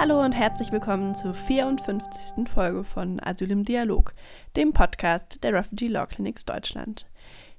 Hallo 0.00 0.24
und 0.24 0.32
herzlich 0.32 0.72
willkommen 0.72 1.14
zur 1.14 1.34
54. 1.34 2.48
Folge 2.48 2.84
von 2.84 3.20
Asyl 3.22 3.50
im 3.50 3.66
Dialog, 3.66 4.14
dem 4.56 4.72
Podcast 4.72 5.44
der 5.44 5.52
Refugee 5.52 5.88
Law 5.88 6.06
Clinics 6.06 6.46
Deutschland. 6.46 7.06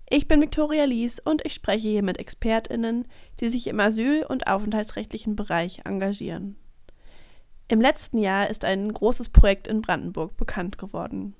Ich 0.10 0.28
bin 0.28 0.42
Viktoria 0.42 0.86
Lies 0.86 1.20
und 1.20 1.46
ich 1.46 1.54
spreche 1.54 1.88
hier 1.88 2.02
mit 2.02 2.18
ExpertInnen, 2.18 3.06
die 3.40 3.50
sich 3.50 3.68
im 3.68 3.80
asyl- 3.80 4.26
und 4.26 4.48
aufenthaltsrechtlichen 4.48 5.36
Bereich 5.36 5.82
engagieren. 5.86 6.56
Im 7.68 7.80
letzten 7.80 8.18
Jahr 8.18 8.50
ist 8.50 8.66
ein 8.66 8.92
großes 8.92 9.30
Projekt 9.30 9.68
in 9.68 9.84
Brandenburg 9.84 10.36
bekannt 10.36 10.80
geworden. 10.80 11.36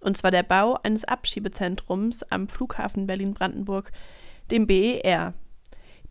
Und 0.00 0.16
zwar 0.16 0.32
der 0.32 0.42
Bau 0.42 0.80
eines 0.82 1.04
Abschiebezentrums 1.04 2.24
am 2.24 2.48
Flughafen 2.48 3.06
Berlin-Brandenburg, 3.06 3.92
dem 4.50 4.66
BER. 4.66 5.32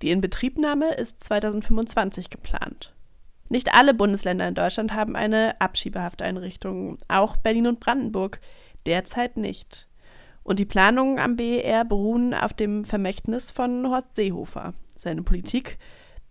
Die 0.01 0.11
Inbetriebnahme 0.11 0.93
ist 0.93 1.25
2025 1.25 2.29
geplant. 2.29 2.95
Nicht 3.49 3.73
alle 3.73 3.95
Bundesländer 3.95 4.47
in 4.47 4.53
Deutschland 4.53 4.93
haben 4.93 5.15
eine 5.15 5.59
Abschiebehafteinrichtung, 5.59 6.99
auch 7.07 7.35
Berlin 7.35 7.67
und 7.67 7.79
Brandenburg 7.79 8.39
derzeit 8.85 9.37
nicht. 9.37 9.87
Und 10.43 10.59
die 10.59 10.65
Planungen 10.65 11.19
am 11.19 11.35
BER 11.35 11.83
beruhen 11.83 12.33
auf 12.33 12.53
dem 12.53 12.85
Vermächtnis 12.85 13.51
von 13.51 13.87
Horst 13.87 14.15
Seehofer. 14.15 14.73
Seine 14.97 15.23
Politik 15.23 15.77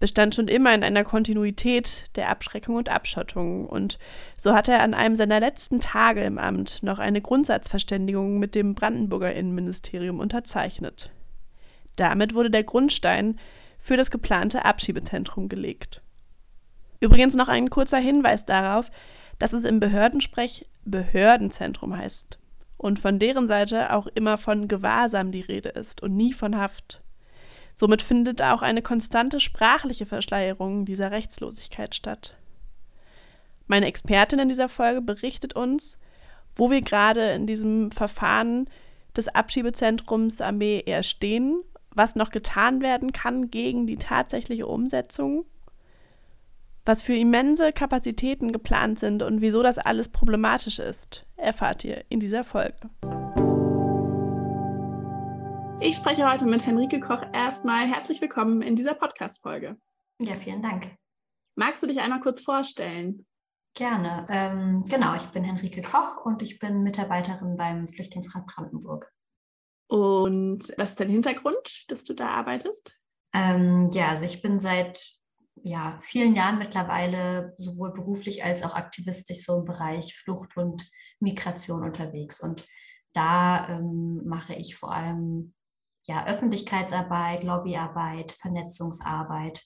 bestand 0.00 0.34
schon 0.34 0.48
immer 0.48 0.74
in 0.74 0.84
einer 0.84 1.04
Kontinuität 1.04 2.04
der 2.16 2.28
Abschreckung 2.28 2.76
und 2.76 2.88
Abschottung. 2.88 3.66
Und 3.66 3.98
so 4.38 4.54
hat 4.54 4.68
er 4.68 4.82
an 4.82 4.94
einem 4.94 5.16
seiner 5.16 5.40
letzten 5.40 5.80
Tage 5.80 6.22
im 6.22 6.38
Amt 6.38 6.82
noch 6.82 6.98
eine 7.00 7.20
Grundsatzverständigung 7.20 8.38
mit 8.38 8.54
dem 8.54 8.74
Brandenburger 8.74 9.32
Innenministerium 9.34 10.20
unterzeichnet. 10.20 11.10
Damit 11.96 12.34
wurde 12.34 12.50
der 12.50 12.64
Grundstein 12.64 13.38
für 13.80 13.96
das 13.96 14.10
geplante 14.10 14.64
Abschiebezentrum 14.64 15.48
gelegt. 15.48 16.02
Übrigens 17.00 17.34
noch 17.34 17.48
ein 17.48 17.70
kurzer 17.70 17.98
Hinweis 17.98 18.44
darauf, 18.44 18.90
dass 19.38 19.52
es 19.52 19.64
im 19.64 19.80
Behördensprech 19.80 20.66
Behördenzentrum 20.84 21.96
heißt 21.96 22.38
und 22.76 22.98
von 22.98 23.18
deren 23.18 23.46
Seite 23.46 23.92
auch 23.92 24.06
immer 24.06 24.38
von 24.38 24.68
Gewahrsam 24.68 25.32
die 25.32 25.40
Rede 25.40 25.68
ist 25.70 26.02
und 26.02 26.16
nie 26.16 26.32
von 26.32 26.56
Haft. 26.56 27.02
Somit 27.74 28.02
findet 28.02 28.42
auch 28.42 28.62
eine 28.62 28.82
konstante 28.82 29.38
sprachliche 29.38 30.06
Verschleierung 30.06 30.84
dieser 30.84 31.10
Rechtslosigkeit 31.10 31.94
statt. 31.94 32.36
Meine 33.66 33.86
Expertin 33.86 34.38
in 34.38 34.48
dieser 34.48 34.68
Folge 34.68 35.02
berichtet 35.02 35.54
uns, 35.54 35.98
wo 36.54 36.70
wir 36.70 36.80
gerade 36.80 37.32
in 37.32 37.46
diesem 37.46 37.90
Verfahren 37.92 38.68
des 39.16 39.28
Abschiebezentrums 39.28 40.40
am 40.40 40.58
BER 40.58 41.02
stehen, 41.02 41.62
was 41.94 42.16
noch 42.16 42.30
getan 42.30 42.80
werden 42.80 43.12
kann 43.12 43.50
gegen 43.50 43.86
die 43.86 43.96
tatsächliche 43.96 44.66
Umsetzung 44.66 45.44
was 46.88 47.02
für 47.02 47.14
immense 47.14 47.70
Kapazitäten 47.70 48.50
geplant 48.50 48.98
sind 48.98 49.22
und 49.22 49.42
wieso 49.42 49.62
das 49.62 49.76
alles 49.76 50.08
problematisch 50.08 50.78
ist, 50.78 51.26
erfahrt 51.36 51.84
ihr 51.84 52.02
in 52.08 52.18
dieser 52.18 52.44
Folge. 52.44 52.88
Ich 55.80 55.96
spreche 55.96 56.28
heute 56.28 56.46
mit 56.46 56.66
Henrike 56.66 56.98
Koch. 56.98 57.22
Erstmal 57.34 57.86
herzlich 57.86 58.22
willkommen 58.22 58.62
in 58.62 58.74
dieser 58.74 58.94
Podcast-Folge. 58.94 59.76
Ja, 60.18 60.34
vielen 60.36 60.62
Dank. 60.62 60.96
Magst 61.56 61.82
du 61.82 61.86
dich 61.86 62.00
einmal 62.00 62.20
kurz 62.20 62.40
vorstellen? 62.40 63.26
Gerne. 63.74 64.26
Ähm, 64.30 64.82
genau, 64.88 65.14
ich 65.14 65.26
bin 65.26 65.44
Henrike 65.44 65.82
Koch 65.82 66.24
und 66.24 66.40
ich 66.40 66.58
bin 66.58 66.82
Mitarbeiterin 66.84 67.58
beim 67.58 67.86
Flüchtlingsrat 67.86 68.46
Brandenburg. 68.46 69.12
Und 69.88 70.72
was 70.78 70.90
ist 70.90 71.00
dein 71.00 71.10
Hintergrund, 71.10 71.84
dass 71.88 72.04
du 72.04 72.14
da 72.14 72.28
arbeitest? 72.28 72.98
Ähm, 73.34 73.90
ja, 73.92 74.08
also 74.08 74.24
ich 74.24 74.40
bin 74.40 74.58
seit 74.58 75.17
ja, 75.62 75.98
vielen 76.02 76.34
Jahren 76.34 76.58
mittlerweile 76.58 77.54
sowohl 77.58 77.92
beruflich 77.92 78.44
als 78.44 78.62
auch 78.62 78.74
aktivistisch 78.74 79.44
so 79.44 79.58
im 79.58 79.64
Bereich 79.64 80.14
Flucht 80.14 80.56
und 80.56 80.88
Migration 81.20 81.82
unterwegs. 81.82 82.40
Und 82.40 82.66
da 83.12 83.68
ähm, 83.68 84.22
mache 84.24 84.54
ich 84.54 84.76
vor 84.76 84.92
allem 84.92 85.54
ja, 86.06 86.26
Öffentlichkeitsarbeit, 86.26 87.44
Lobbyarbeit, 87.44 88.32
Vernetzungsarbeit, 88.32 89.64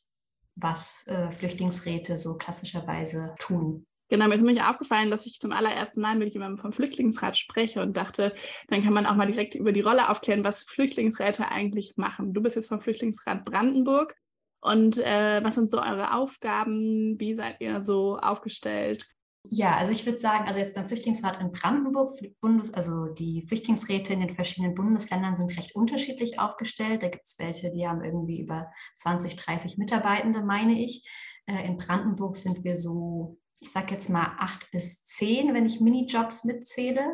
was 0.56 1.04
äh, 1.06 1.30
Flüchtlingsräte 1.30 2.16
so 2.16 2.36
klassischerweise 2.36 3.34
tun. 3.38 3.86
Genau, 4.12 4.28
mir 4.28 4.34
ist 4.34 4.42
nämlich 4.42 4.62
aufgefallen, 4.62 5.10
dass 5.10 5.24
ich 5.24 5.41
zum 5.41 5.53
allerersten 5.53 6.03
Mal 6.03 6.16
mit 6.16 6.34
jemandem 6.34 6.59
vom 6.59 6.72
Flüchtlingsrat 6.72 7.38
spreche 7.38 7.80
und 7.80 7.97
dachte, 7.97 8.34
dann 8.69 8.82
kann 8.82 8.92
man 8.92 9.06
auch 9.06 9.14
mal 9.14 9.26
direkt 9.26 9.54
über 9.54 9.72
die 9.72 9.80
Rolle 9.80 10.10
aufklären, 10.10 10.44
was 10.44 10.64
Flüchtlingsräte 10.64 11.48
eigentlich 11.48 11.94
machen. 11.97 12.34
Du 12.34 12.42
bist 12.42 12.56
jetzt 12.56 12.69
vom 12.69 12.82
Flüchtlingsrat 12.82 13.47
Brandenburg. 13.47 14.14
Und 14.62 14.98
äh, 14.98 15.42
was 15.42 15.56
sind 15.56 15.68
so 15.68 15.78
eure 15.78 16.14
Aufgaben? 16.14 17.18
Wie 17.18 17.34
seid 17.34 17.56
ihr 17.60 17.84
so 17.84 18.16
aufgestellt? 18.16 19.08
Ja, 19.50 19.76
also 19.76 19.90
ich 19.90 20.06
würde 20.06 20.20
sagen, 20.20 20.46
also 20.46 20.60
jetzt 20.60 20.74
beim 20.74 20.86
Flüchtlingsrat 20.86 21.40
in 21.40 21.50
Brandenburg, 21.50 22.10
Bundes, 22.40 22.72
also 22.72 23.06
die 23.06 23.42
Flüchtlingsräte 23.42 24.12
in 24.12 24.20
den 24.20 24.34
verschiedenen 24.34 24.74
Bundesländern 24.74 25.34
sind 25.34 25.56
recht 25.58 25.74
unterschiedlich 25.74 26.38
aufgestellt. 26.38 27.02
Da 27.02 27.08
gibt 27.08 27.26
es 27.26 27.38
welche, 27.40 27.72
die 27.72 27.86
haben 27.86 28.04
irgendwie 28.04 28.40
über 28.40 28.70
20, 28.98 29.34
30 29.34 29.78
Mitarbeitende, 29.78 30.42
meine 30.42 30.80
ich. 30.80 31.06
Äh, 31.46 31.66
in 31.66 31.76
Brandenburg 31.76 32.36
sind 32.36 32.62
wir 32.62 32.76
so, 32.76 33.38
ich 33.58 33.72
sage 33.72 33.94
jetzt 33.94 34.08
mal 34.08 34.36
acht 34.38 34.70
bis 34.70 35.02
zehn, 35.02 35.52
wenn 35.54 35.66
ich 35.66 35.80
Minijobs 35.80 36.44
mitzähle. 36.44 37.04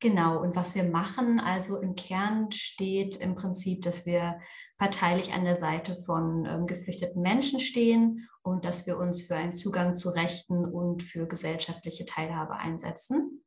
Genau, 0.00 0.42
und 0.42 0.54
was 0.54 0.74
wir 0.74 0.84
machen, 0.84 1.40
also 1.40 1.80
im 1.80 1.94
Kern 1.94 2.52
steht 2.52 3.16
im 3.16 3.34
Prinzip, 3.34 3.82
dass 3.82 4.04
wir 4.04 4.38
parteilich 4.76 5.32
an 5.32 5.44
der 5.44 5.56
Seite 5.56 5.96
von 5.96 6.44
ähm, 6.44 6.66
geflüchteten 6.66 7.22
Menschen 7.22 7.60
stehen 7.60 8.28
und 8.42 8.66
dass 8.66 8.86
wir 8.86 8.98
uns 8.98 9.22
für 9.22 9.36
einen 9.36 9.54
Zugang 9.54 9.96
zu 9.96 10.10
Rechten 10.10 10.66
und 10.66 11.02
für 11.02 11.26
gesellschaftliche 11.26 12.04
Teilhabe 12.04 12.56
einsetzen. 12.56 13.42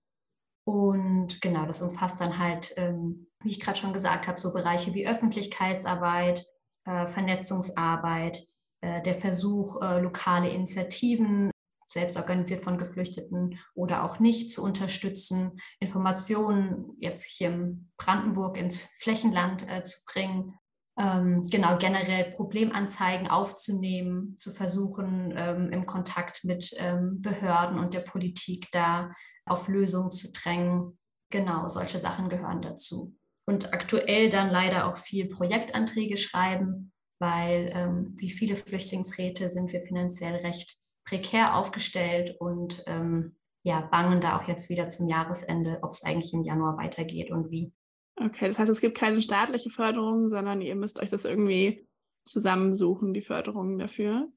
Und 0.66 1.40
genau, 1.40 1.68
das 1.68 1.84
umfasst 1.84 2.20
dann 2.20 2.40
halt, 2.40 2.74
ähm, 2.78 3.28
wie 3.44 3.50
ich 3.50 3.60
gerade 3.60 3.78
schon 3.78 3.94
gesagt 3.94 4.28
habe, 4.28 4.40
so 4.40 4.52
Bereiche 4.52 4.94
wie 4.96 5.08
Öffentlichkeitsarbeit, 5.08 6.46
äh, 6.86 7.06
Vernetzungsarbeit, 7.06 8.44
äh, 8.82 9.02
der 9.04 9.16
Versuch, 9.16 9.82
äh, 9.82 10.00
lokale 10.00 10.50
Initiativen 10.50 11.52
selbst 11.92 12.18
organisiert 12.18 12.64
von 12.64 12.78
Geflüchteten 12.78 13.60
oder 13.74 14.04
auch 14.04 14.20
nicht 14.20 14.52
zu 14.52 14.64
unterstützen, 14.64 15.60
Informationen 15.80 16.94
jetzt 16.98 17.26
hier 17.26 17.50
in 17.50 17.92
Brandenburg 17.98 18.58
ins 18.58 18.84
Flächenland 19.00 19.68
äh, 19.68 19.84
zu 19.84 20.00
bringen, 20.06 20.54
ähm, 21.00 21.48
genau 21.50 21.78
generell 21.78 22.32
Problemanzeigen 22.32 23.28
aufzunehmen, 23.28 24.36
zu 24.38 24.52
versuchen, 24.52 25.34
ähm, 25.36 25.72
im 25.72 25.86
Kontakt 25.86 26.44
mit 26.44 26.74
ähm, 26.78 27.22
Behörden 27.22 27.80
und 27.80 27.94
der 27.94 28.02
Politik 28.02 28.68
da 28.72 29.12
auf 29.46 29.68
Lösungen 29.68 30.12
zu 30.12 30.32
drängen. 30.32 30.98
Genau, 31.32 31.68
solche 31.68 32.00
Sachen 32.00 32.30
gehören 32.30 32.62
dazu. 32.62 33.16
Und 33.48 33.74
aktuell 33.74 34.30
dann 34.30 34.52
leider 34.52 34.88
auch 34.88 34.98
viel 34.98 35.28
Projektanträge 35.28 36.18
schreiben, 36.18 36.92
weil 37.20 37.72
ähm, 37.74 38.14
wie 38.18 38.30
viele 38.30 38.58
Flüchtlingsräte 38.58 39.50
sind 39.50 39.72
wir 39.72 39.82
finanziell 39.82 40.36
recht 40.36 40.78
prekär 41.10 41.56
aufgestellt 41.56 42.36
und 42.40 42.84
ähm, 42.86 43.36
ja, 43.64 43.82
bangen 43.82 44.22
da 44.22 44.38
auch 44.38 44.48
jetzt 44.48 44.70
wieder 44.70 44.90
zum 44.90 45.10
Jahresende, 45.10 45.80
ob 45.82 45.92
es 45.92 46.04
eigentlich 46.04 46.34
im 46.34 46.44
Januar 46.44 46.78
weitergeht 46.78 47.32
und 47.32 47.52
wie. 47.52 47.74
Okay, 48.16 48.48
das 48.48 48.60
heißt, 48.60 48.70
es 48.70 48.82
gibt 48.82 48.98
keine 48.98 49.22
staatliche 49.22 49.70
Förderung, 49.70 50.28
sondern 50.28 50.62
ihr 50.62 50.76
müsst 50.76 51.02
euch 51.02 51.10
das 51.10 51.26
irgendwie 51.26 51.88
zusammensuchen, 52.26 53.14
die 53.14 53.22
Förderungen 53.22 53.80
dafür. 53.80 54.28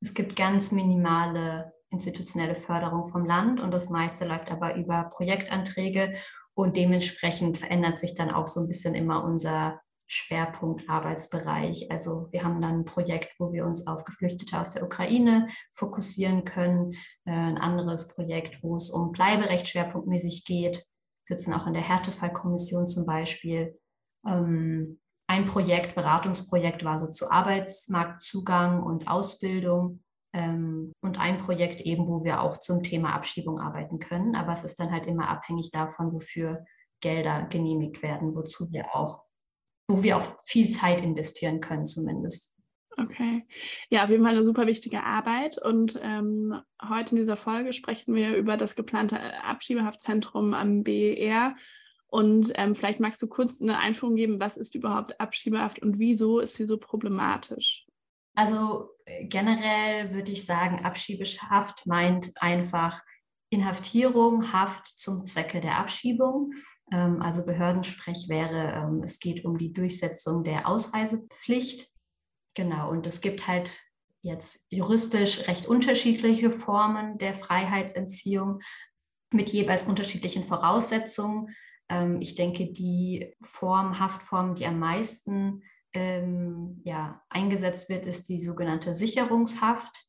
Es 0.00 0.14
gibt 0.14 0.36
ganz 0.36 0.70
minimale 0.70 1.72
institutionelle 1.90 2.54
Förderung 2.54 3.06
vom 3.06 3.24
Land 3.24 3.60
und 3.60 3.70
das 3.70 3.88
meiste 3.88 4.26
läuft 4.26 4.50
aber 4.50 4.76
über 4.76 5.10
Projektanträge 5.14 6.14
und 6.54 6.76
dementsprechend 6.76 7.58
verändert 7.58 7.98
sich 7.98 8.14
dann 8.14 8.30
auch 8.30 8.46
so 8.46 8.60
ein 8.60 8.68
bisschen 8.68 8.94
immer 8.94 9.24
unser 9.24 9.80
Schwerpunkt 10.08 10.88
Arbeitsbereich. 10.88 11.90
Also 11.90 12.28
wir 12.32 12.42
haben 12.42 12.60
dann 12.60 12.80
ein 12.80 12.84
Projekt, 12.84 13.38
wo 13.38 13.52
wir 13.52 13.66
uns 13.66 13.86
auf 13.86 14.04
Geflüchtete 14.04 14.58
aus 14.58 14.70
der 14.70 14.82
Ukraine 14.82 15.48
fokussieren 15.74 16.44
können, 16.44 16.92
äh, 17.24 17.30
ein 17.30 17.58
anderes 17.58 18.08
Projekt, 18.08 18.62
wo 18.62 18.76
es 18.76 18.90
um 18.90 19.12
Bleiberecht 19.12 19.68
schwerpunktmäßig 19.68 20.44
geht, 20.44 20.84
sitzen 21.24 21.52
auch 21.52 21.66
in 21.66 21.74
der 21.74 21.86
Härtefallkommission 21.86 22.86
zum 22.86 23.04
Beispiel. 23.04 23.78
Ähm, 24.26 24.98
ein 25.28 25.44
Projekt, 25.44 25.94
Beratungsprojekt 25.94 26.84
war 26.84 26.98
so 26.98 27.10
zu 27.10 27.30
Arbeitsmarktzugang 27.30 28.82
und 28.82 29.08
Ausbildung 29.08 30.02
ähm, 30.32 30.90
und 31.02 31.20
ein 31.20 31.36
Projekt 31.36 31.82
eben, 31.82 32.08
wo 32.08 32.24
wir 32.24 32.40
auch 32.40 32.56
zum 32.56 32.82
Thema 32.82 33.14
Abschiebung 33.14 33.60
arbeiten 33.60 33.98
können. 33.98 34.34
Aber 34.34 34.54
es 34.54 34.64
ist 34.64 34.80
dann 34.80 34.90
halt 34.90 35.06
immer 35.06 35.28
abhängig 35.28 35.70
davon, 35.70 36.14
wofür 36.14 36.64
Gelder 37.00 37.42
genehmigt 37.42 38.02
werden, 38.02 38.34
wozu 38.34 38.72
wir 38.72 38.94
auch 38.94 39.27
wo 39.88 40.02
wir 40.02 40.18
auch 40.18 40.36
viel 40.46 40.70
Zeit 40.70 41.02
investieren 41.02 41.60
können 41.60 41.86
zumindest. 41.86 42.54
Okay. 42.96 43.46
Ja, 43.90 44.04
auf 44.04 44.10
jeden 44.10 44.24
Fall 44.24 44.34
eine 44.34 44.44
super 44.44 44.66
wichtige 44.66 45.04
Arbeit. 45.04 45.56
Und 45.62 45.98
ähm, 46.02 46.60
heute 46.88 47.12
in 47.12 47.20
dieser 47.20 47.36
Folge 47.36 47.72
sprechen 47.72 48.14
wir 48.14 48.36
über 48.36 48.56
das 48.56 48.74
geplante 48.74 49.18
Abschiebehaftzentrum 49.44 50.52
am 50.52 50.82
BER. 50.82 51.54
Und 52.08 52.52
ähm, 52.56 52.74
vielleicht 52.74 53.00
magst 53.00 53.22
du 53.22 53.28
kurz 53.28 53.60
eine 53.60 53.78
Einführung 53.78 54.16
geben, 54.16 54.40
was 54.40 54.56
ist 54.56 54.74
überhaupt 54.74 55.20
Abschiebehaft 55.20 55.80
und 55.80 55.98
wieso 55.98 56.40
ist 56.40 56.56
sie 56.56 56.66
so 56.66 56.78
problematisch? 56.78 57.86
Also 58.34 58.88
äh, 59.04 59.26
generell 59.26 60.12
würde 60.14 60.32
ich 60.32 60.44
sagen, 60.44 60.84
Abschiebehaft 60.84 61.86
meint 61.86 62.32
einfach 62.40 63.02
Inhaftierung, 63.50 64.52
Haft 64.52 64.88
zum 64.88 65.24
Zwecke 65.26 65.60
der 65.60 65.78
Abschiebung. 65.78 66.52
Ähm, 66.90 67.22
also 67.22 67.44
Behördensprech 67.44 68.28
wäre, 68.28 68.72
ähm, 68.72 69.02
es 69.02 69.18
geht 69.18 69.44
um 69.44 69.58
die 69.58 69.72
Durchsetzung 69.72 70.44
der 70.44 70.68
Ausreisepflicht. 70.68 71.90
Genau, 72.54 72.90
und 72.90 73.06
es 73.06 73.20
gibt 73.20 73.46
halt 73.46 73.80
jetzt 74.22 74.66
juristisch 74.72 75.46
recht 75.46 75.66
unterschiedliche 75.66 76.50
Formen 76.50 77.18
der 77.18 77.34
Freiheitsentziehung 77.34 78.60
mit 79.32 79.50
jeweils 79.50 79.84
unterschiedlichen 79.84 80.44
Voraussetzungen. 80.44 81.54
Ähm, 81.88 82.20
ich 82.20 82.34
denke, 82.34 82.72
die 82.72 83.34
Form, 83.42 83.98
Haftform, 83.98 84.54
die 84.54 84.66
am 84.66 84.78
meisten 84.78 85.62
ähm, 85.92 86.80
ja, 86.84 87.22
eingesetzt 87.28 87.88
wird, 87.88 88.06
ist 88.06 88.28
die 88.28 88.40
sogenannte 88.40 88.94
Sicherungshaft, 88.94 90.06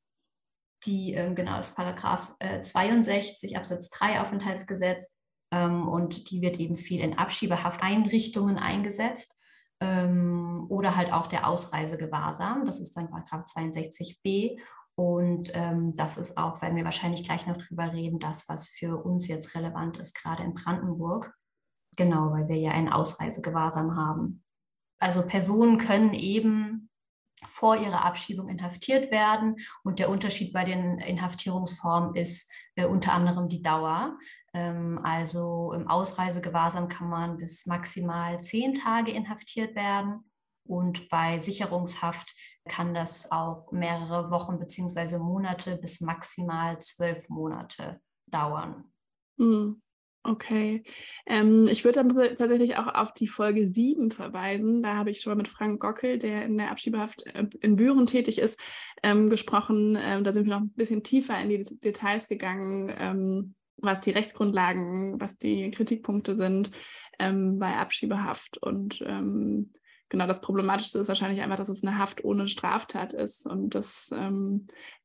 die 0.85 1.13
ähm, 1.13 1.35
genau 1.35 1.57
das 1.57 1.75
Paragraph 1.75 2.35
äh, 2.39 2.61
62 2.61 3.57
Absatz 3.57 3.89
3 3.89 4.21
Aufenthaltsgesetz 4.21 5.13
und 5.51 6.29
die 6.29 6.41
wird 6.41 6.59
eben 6.59 6.75
viel 6.75 7.01
in 7.01 7.17
Abschiebehafteinrichtungen 7.17 8.57
eingesetzt 8.57 9.35
ähm, 9.79 10.65
oder 10.69 10.95
halt 10.95 11.11
auch 11.11 11.27
der 11.27 11.47
Ausreisegewahrsam, 11.47 12.65
das 12.65 12.79
ist 12.79 12.95
dann 12.95 13.09
Paragraph 13.09 13.45
62b 13.45 14.59
und 14.99 15.51
ähm, 15.53 15.95
das 15.95 16.17
ist 16.17 16.37
auch, 16.37 16.61
werden 16.61 16.75
wir 16.75 16.83
wahrscheinlich 16.83 17.23
gleich 17.23 17.47
noch 17.47 17.57
drüber 17.57 17.93
reden, 17.93 18.19
das, 18.19 18.49
was 18.49 18.67
für 18.67 18.97
uns 18.97 19.29
jetzt 19.29 19.55
relevant 19.55 19.97
ist, 19.97 20.13
gerade 20.13 20.43
in 20.43 20.53
Brandenburg. 20.53 21.33
Genau, 21.95 22.31
weil 22.31 22.49
wir 22.49 22.57
ja 22.57 22.71
ein 22.71 22.91
Ausreisegewahrsam 22.91 23.95
haben. 23.95 24.43
Also 24.99 25.25
Personen 25.25 25.77
können 25.77 26.13
eben 26.13 26.89
vor 27.45 27.77
ihrer 27.77 28.03
Abschiebung 28.03 28.49
inhaftiert 28.49 29.11
werden. 29.11 29.55
Und 29.83 29.99
der 29.99 30.09
Unterschied 30.09 30.51
bei 30.51 30.65
den 30.65 30.99
Inhaftierungsformen 30.99 32.15
ist 32.15 32.51
äh, 32.75 32.85
unter 32.85 33.13
anderem 33.13 33.47
die 33.47 33.61
Dauer. 33.61 34.17
Ähm, 34.53 34.99
also 35.03 35.73
im 35.73 35.87
Ausreisegewahrsam 35.87 36.89
kann 36.89 37.09
man 37.09 37.37
bis 37.37 37.65
maximal 37.65 38.41
zehn 38.41 38.73
Tage 38.73 39.11
inhaftiert 39.11 39.75
werden. 39.75 40.29
Und 40.65 41.09
bei 41.09 41.39
Sicherungshaft 41.39 42.35
kann 42.67 42.93
das 42.93 43.31
auch 43.31 43.71
mehrere 43.71 44.29
Wochen 44.29 44.59
bzw. 44.59 45.17
Monate 45.17 45.77
bis 45.77 45.99
maximal 45.99 46.79
zwölf 46.79 47.27
Monate 47.29 47.99
dauern. 48.27 48.91
Mhm. 49.37 49.81
Okay. 50.23 50.83
Ähm, 51.25 51.67
ich 51.71 51.85
würde 51.85 52.03
dann 52.03 52.09
tatsächlich 52.35 52.75
auch 52.75 52.87
auf 52.93 53.13
die 53.13 53.27
Folge 53.27 53.65
7 53.65 54.11
verweisen. 54.11 54.83
Da 54.83 54.95
habe 54.95 55.11
ich 55.11 55.21
schon 55.21 55.31
mal 55.31 55.37
mit 55.37 55.47
Frank 55.47 55.79
Gockel, 55.79 56.17
der 56.17 56.43
in 56.45 56.57
der 56.57 56.71
Abschiebehaft 56.71 57.25
äh, 57.27 57.45
in 57.61 57.77
Büren 57.77 58.05
tätig 58.05 58.37
ist, 58.37 58.59
ähm, 59.01 59.29
gesprochen. 59.29 59.97
Ähm, 59.99 60.23
da 60.25 60.33
sind 60.33 60.45
wir 60.45 60.53
noch 60.53 60.61
ein 60.61 60.73
bisschen 60.75 61.03
tiefer 61.03 61.39
in 61.39 61.49
die 61.49 61.63
Details 61.63 62.27
gegangen, 62.27 62.93
ähm, 62.99 63.55
was 63.81 64.01
die 64.01 64.11
Rechtsgrundlagen, 64.11 65.19
was 65.19 65.37
die 65.37 65.71
Kritikpunkte 65.71 66.35
sind 66.35 66.71
ähm, 67.19 67.59
bei 67.59 67.75
Abschiebehaft. 67.75 68.57
Und 68.57 69.01
ähm, 69.05 69.73
genau 70.09 70.27
das 70.27 70.41
Problematische 70.41 70.99
ist 70.99 71.07
wahrscheinlich 71.07 71.41
einfach, 71.41 71.57
dass 71.57 71.69
es 71.69 71.83
eine 71.83 71.97
Haft 71.97 72.23
ohne 72.23 72.47
Straftat 72.47 73.13
ist 73.13 73.45
und 73.45 73.75
dass 73.75 74.13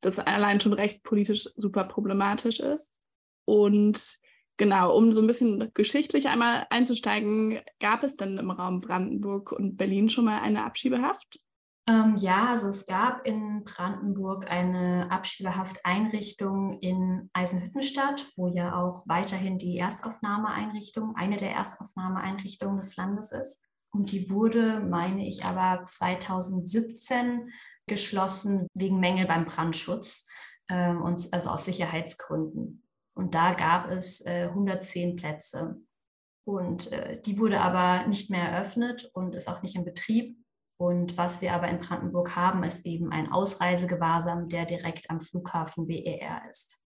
das 0.01 0.19
allein 0.19 0.59
schon 0.59 0.73
rechtspolitisch 0.73 1.49
super 1.55 1.83
problematisch 1.85 2.59
ist. 2.59 2.99
Und 3.45 4.19
Genau, 4.57 4.95
um 4.95 5.11
so 5.11 5.19
ein 5.19 5.27
bisschen 5.27 5.69
geschichtlich 5.73 6.29
einmal 6.29 6.65
einzusteigen, 6.69 7.59
gab 7.79 8.03
es 8.03 8.15
denn 8.15 8.37
im 8.37 8.51
Raum 8.51 8.79
Brandenburg 8.79 9.51
und 9.51 9.75
Berlin 9.75 10.09
schon 10.09 10.25
mal 10.25 10.39
eine 10.39 10.63
Abschiebehaft? 10.63 11.41
Ähm, 11.87 12.15
ja, 12.17 12.49
also 12.49 12.67
es 12.67 12.87
gab 12.87 13.27
in 13.27 13.63
Brandenburg 13.63 14.49
eine 14.49 15.11
Abschiebehafteinrichtung 15.11 16.79
in 16.79 17.29
Eisenhüttenstadt, 17.33 18.25
wo 18.35 18.47
ja 18.47 18.75
auch 18.75 19.07
weiterhin 19.07 19.59
die 19.59 19.77
Erstaufnahmeeinrichtung, 19.77 21.15
eine 21.15 21.37
der 21.37 21.51
Erstaufnahmeeinrichtungen 21.51 22.77
des 22.77 22.95
Landes 22.95 23.31
ist. 23.31 23.63
Und 23.91 24.11
die 24.11 24.29
wurde, 24.29 24.79
meine 24.79 25.27
ich, 25.27 25.45
aber 25.45 25.85
2017 25.85 27.49
geschlossen 27.87 28.67
wegen 28.73 28.99
Mängel 28.99 29.27
beim 29.27 29.45
Brandschutz, 29.45 30.27
ähm, 30.69 31.01
und, 31.01 31.27
also 31.31 31.49
aus 31.49 31.65
Sicherheitsgründen. 31.65 32.83
Und 33.13 33.35
da 33.35 33.53
gab 33.53 33.89
es 33.89 34.25
äh, 34.25 34.47
110 34.49 35.15
Plätze. 35.15 35.77
Und 36.45 36.91
äh, 36.91 37.21
die 37.21 37.39
wurde 37.39 37.61
aber 37.61 38.07
nicht 38.07 38.29
mehr 38.29 38.49
eröffnet 38.49 39.09
und 39.13 39.33
ist 39.33 39.47
auch 39.47 39.61
nicht 39.61 39.75
in 39.75 39.85
Betrieb. 39.85 40.37
Und 40.77 41.17
was 41.17 41.41
wir 41.41 41.53
aber 41.53 41.67
in 41.69 41.79
Brandenburg 41.79 42.35
haben, 42.35 42.63
ist 42.63 42.85
eben 42.85 43.11
ein 43.11 43.31
Ausreisegewahrsam, 43.31 44.49
der 44.49 44.65
direkt 44.65 45.09
am 45.09 45.21
Flughafen 45.21 45.87
BER 45.87 46.41
ist. 46.49 46.83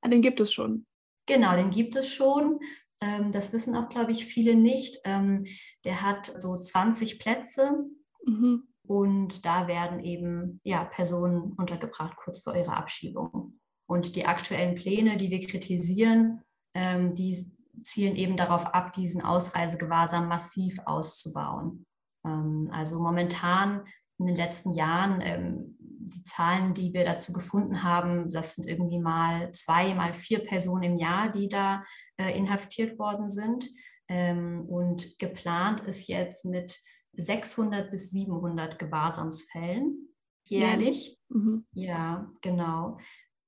Ah, 0.00 0.08
den 0.08 0.22
gibt 0.22 0.40
es 0.40 0.52
schon. 0.52 0.86
Genau, 1.26 1.56
den 1.56 1.70
gibt 1.70 1.96
es 1.96 2.08
schon. 2.12 2.60
Ähm, 3.00 3.32
das 3.32 3.52
wissen 3.52 3.76
auch, 3.76 3.88
glaube 3.88 4.12
ich, 4.12 4.26
viele 4.26 4.54
nicht. 4.54 5.00
Ähm, 5.04 5.44
der 5.84 6.02
hat 6.02 6.32
so 6.38 6.56
20 6.56 7.18
Plätze. 7.18 7.84
Mhm. 8.26 8.68
Und 8.86 9.44
da 9.44 9.68
werden 9.68 10.00
eben 10.00 10.60
ja, 10.64 10.84
Personen 10.84 11.52
untergebracht 11.52 12.16
kurz 12.16 12.42
vor 12.42 12.54
ihrer 12.54 12.76
Abschiebung. 12.76 13.58
Und 13.86 14.16
die 14.16 14.26
aktuellen 14.26 14.74
Pläne, 14.74 15.16
die 15.16 15.30
wir 15.30 15.40
kritisieren, 15.46 16.42
ähm, 16.74 17.14
die 17.14 17.36
zielen 17.82 18.16
eben 18.16 18.36
darauf 18.36 18.66
ab, 18.66 18.92
diesen 18.92 19.22
Ausreisegewahrsam 19.22 20.28
massiv 20.28 20.78
auszubauen. 20.84 21.86
Ähm, 22.24 22.70
also 22.72 23.00
momentan 23.00 23.84
in 24.18 24.26
den 24.26 24.36
letzten 24.36 24.72
Jahren, 24.72 25.20
ähm, 25.20 25.76
die 25.78 26.24
Zahlen, 26.24 26.74
die 26.74 26.92
wir 26.92 27.04
dazu 27.04 27.32
gefunden 27.32 27.82
haben, 27.82 28.30
das 28.30 28.56
sind 28.56 28.68
irgendwie 28.68 28.98
mal 28.98 29.50
zwei, 29.52 29.94
mal 29.94 30.14
vier 30.14 30.40
Personen 30.40 30.82
im 30.82 30.96
Jahr, 30.96 31.30
die 31.30 31.48
da 31.48 31.84
äh, 32.16 32.36
inhaftiert 32.36 32.98
worden 32.98 33.28
sind. 33.28 33.68
Ähm, 34.08 34.66
und 34.68 35.18
geplant 35.18 35.80
ist 35.82 36.08
jetzt 36.08 36.44
mit 36.44 36.78
600 37.14 37.90
bis 37.90 38.10
700 38.10 38.78
Gewahrsamsfällen 38.78 40.08
jährlich. 40.48 41.18
Mhm. 41.28 41.64
Ja, 41.72 42.30
genau 42.40 42.98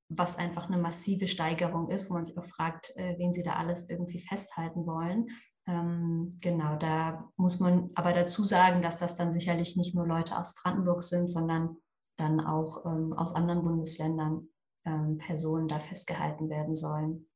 was 0.08 0.36
einfach 0.36 0.68
eine 0.68 0.78
massive 0.78 1.26
Steigerung 1.26 1.90
ist, 1.90 2.08
wo 2.08 2.14
man 2.14 2.24
sich 2.24 2.36
auch 2.38 2.44
fragt, 2.44 2.92
äh, 2.96 3.16
wen 3.18 3.32
sie 3.32 3.42
da 3.42 3.54
alles 3.54 3.88
irgendwie 3.88 4.20
festhalten 4.20 4.86
wollen. 4.86 5.28
Ähm, 5.66 6.30
genau, 6.40 6.76
da 6.76 7.30
muss 7.36 7.58
man 7.58 7.90
aber 7.94 8.12
dazu 8.12 8.44
sagen, 8.44 8.82
dass 8.82 8.98
das 8.98 9.16
dann 9.16 9.32
sicherlich 9.32 9.76
nicht 9.76 9.94
nur 9.94 10.06
Leute 10.06 10.36
aus 10.36 10.54
Brandenburg 10.54 11.02
sind, 11.02 11.28
sondern 11.28 11.76
dann 12.16 12.40
auch 12.40 12.84
ähm, 12.84 13.12
aus 13.14 13.34
anderen 13.34 13.62
Bundesländern 13.62 14.48
ähm, 14.84 15.18
Personen 15.18 15.68
da 15.68 15.80
festgehalten 15.80 16.50
werden 16.50 16.74
sollen. 16.76 17.28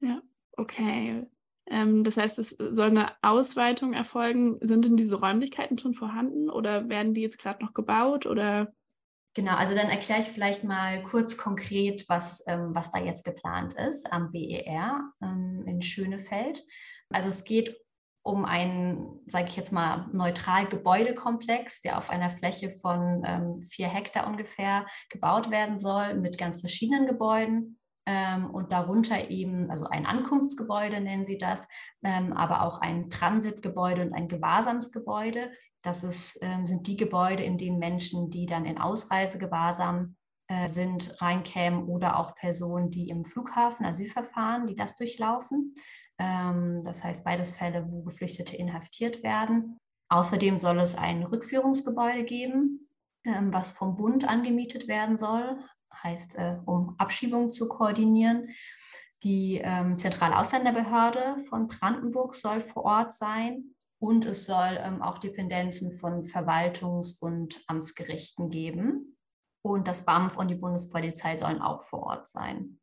Ja, 0.00 0.22
okay. 0.56 1.26
Ähm, 1.66 2.04
das 2.04 2.16
heißt, 2.16 2.38
es 2.38 2.50
soll 2.50 2.88
eine 2.88 3.12
Ausweitung 3.22 3.92
erfolgen. 3.92 4.58
Sind 4.60 4.84
denn 4.84 4.96
diese 4.96 5.20
Räumlichkeiten 5.20 5.78
schon 5.78 5.94
vorhanden 5.94 6.50
oder 6.50 6.88
werden 6.88 7.14
die 7.14 7.22
jetzt 7.22 7.38
gerade 7.38 7.64
noch 7.64 7.74
gebaut 7.74 8.26
oder 8.26 8.72
Genau, 9.34 9.56
also 9.56 9.74
dann 9.74 9.90
erkläre 9.90 10.20
ich 10.20 10.28
vielleicht 10.28 10.62
mal 10.62 11.02
kurz 11.02 11.36
konkret, 11.36 12.08
was, 12.08 12.44
ähm, 12.46 12.70
was 12.72 12.92
da 12.92 13.00
jetzt 13.00 13.24
geplant 13.24 13.74
ist 13.74 14.12
am 14.12 14.30
BER 14.30 15.10
ähm, 15.20 15.64
in 15.66 15.82
Schönefeld. 15.82 16.64
Also 17.10 17.30
es 17.30 17.42
geht 17.42 17.76
um 18.22 18.44
einen, 18.44 19.20
sage 19.26 19.48
ich 19.48 19.56
jetzt 19.56 19.72
mal, 19.72 20.08
neutral 20.12 20.66
Gebäudekomplex, 20.66 21.82
der 21.82 21.98
auf 21.98 22.10
einer 22.10 22.30
Fläche 22.30 22.70
von 22.70 23.22
ähm, 23.26 23.62
vier 23.62 23.88
Hektar 23.88 24.26
ungefähr 24.26 24.86
gebaut 25.10 25.50
werden 25.50 25.78
soll, 25.78 26.14
mit 26.14 26.38
ganz 26.38 26.60
verschiedenen 26.60 27.06
Gebäuden 27.06 27.78
und 28.06 28.70
darunter 28.70 29.30
eben, 29.30 29.70
also 29.70 29.86
ein 29.86 30.04
Ankunftsgebäude 30.04 31.00
nennen 31.00 31.24
sie 31.24 31.38
das, 31.38 31.66
ähm, 32.02 32.34
aber 32.34 32.62
auch 32.62 32.80
ein 32.80 33.08
Transitgebäude 33.08 34.02
und 34.02 34.12
ein 34.12 34.28
Gewahrsamsgebäude. 34.28 35.50
Das 35.82 36.04
ist, 36.04 36.38
ähm, 36.42 36.66
sind 36.66 36.86
die 36.86 36.96
Gebäude, 36.96 37.42
in 37.42 37.56
denen 37.56 37.78
Menschen, 37.78 38.30
die 38.30 38.46
dann 38.46 38.66
in 38.66 38.78
Ausreisegewahrsam 38.78 40.16
äh, 40.48 40.68
sind, 40.68 41.22
reinkämen 41.22 41.84
oder 41.84 42.18
auch 42.18 42.34
Personen, 42.34 42.90
die 42.90 43.08
im 43.08 43.24
Flughafen 43.24 43.86
Asylverfahren, 43.86 44.66
die 44.66 44.74
das 44.74 44.94
durchlaufen. 44.96 45.74
Ähm, 46.18 46.82
das 46.84 47.02
heißt 47.02 47.24
beides 47.24 47.56
Fälle, 47.56 47.86
wo 47.90 48.02
Geflüchtete 48.02 48.54
inhaftiert 48.54 49.22
werden. 49.22 49.78
Außerdem 50.10 50.58
soll 50.58 50.80
es 50.80 50.98
ein 50.98 51.22
Rückführungsgebäude 51.22 52.24
geben, 52.24 52.90
ähm, 53.24 53.54
was 53.54 53.72
vom 53.72 53.96
Bund 53.96 54.28
angemietet 54.28 54.86
werden 54.86 55.16
soll, 55.16 55.58
heißt, 56.02 56.36
äh, 56.36 56.56
um 56.66 56.94
Abschiebungen 56.98 57.50
zu 57.50 57.68
koordinieren. 57.68 58.48
Die 59.22 59.60
ähm, 59.62 59.96
Zentrale 59.96 60.36
von 61.48 61.68
Brandenburg 61.68 62.34
soll 62.34 62.60
vor 62.60 62.84
Ort 62.84 63.14
sein 63.14 63.74
und 63.98 64.26
es 64.26 64.44
soll 64.46 64.78
ähm, 64.80 65.00
auch 65.00 65.18
Dependenzen 65.18 65.96
von 65.96 66.24
Verwaltungs- 66.24 67.18
und 67.20 67.62
Amtsgerichten 67.66 68.50
geben. 68.50 69.16
Und 69.62 69.88
das 69.88 70.04
BAMF 70.04 70.36
und 70.36 70.48
die 70.48 70.56
Bundespolizei 70.56 71.36
sollen 71.36 71.62
auch 71.62 71.82
vor 71.82 72.02
Ort 72.02 72.28
sein. 72.28 72.80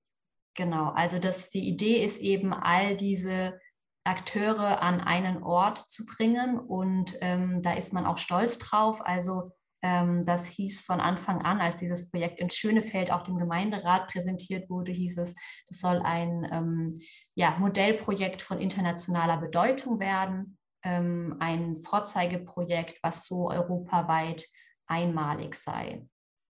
Genau, 0.56 0.90
also 0.90 1.20
das, 1.20 1.52
die 1.52 1.70
Idee 1.70 2.04
ist 2.04 2.20
eben, 2.20 2.54
all 2.54 2.98
diese 2.98 3.60
Akteure 4.04 4.82
an 4.82 5.00
einen 5.00 5.44
Ort 5.44 5.78
zu 5.78 6.06
bringen 6.06 6.60
und 6.60 7.16
ähm, 7.22 7.62
da 7.62 7.74
ist 7.74 7.94
man 7.94 8.08
auch 8.08 8.18
stolz 8.18 8.58
drauf. 8.58 9.06
Also 9.06 9.52
das 9.82 10.48
hieß 10.48 10.82
von 10.82 11.00
Anfang 11.00 11.42
an, 11.42 11.60
als 11.60 11.78
dieses 11.78 12.10
Projekt 12.12 12.40
in 12.40 12.52
Schönefeld 12.52 13.12
auch 13.12 13.24
dem 13.24 13.38
Gemeinderat 13.38 14.10
präsentiert 14.10 14.70
wurde, 14.70 14.92
hieß 14.92 15.18
es, 15.18 15.34
das 15.68 15.80
soll 15.80 16.02
ein 16.04 16.48
ähm, 16.52 17.02
ja, 17.34 17.58
Modellprojekt 17.58 18.44
von 18.44 18.60
internationaler 18.60 19.38
Bedeutung 19.38 20.00
werden, 20.00 20.58
ähm, 20.84 21.38
ein 21.40 21.78
Vorzeigeprojekt, 21.78 23.00
was 23.02 23.26
so 23.26 23.50
europaweit 23.50 24.46
einmalig 24.86 25.56
sei. 25.56 26.08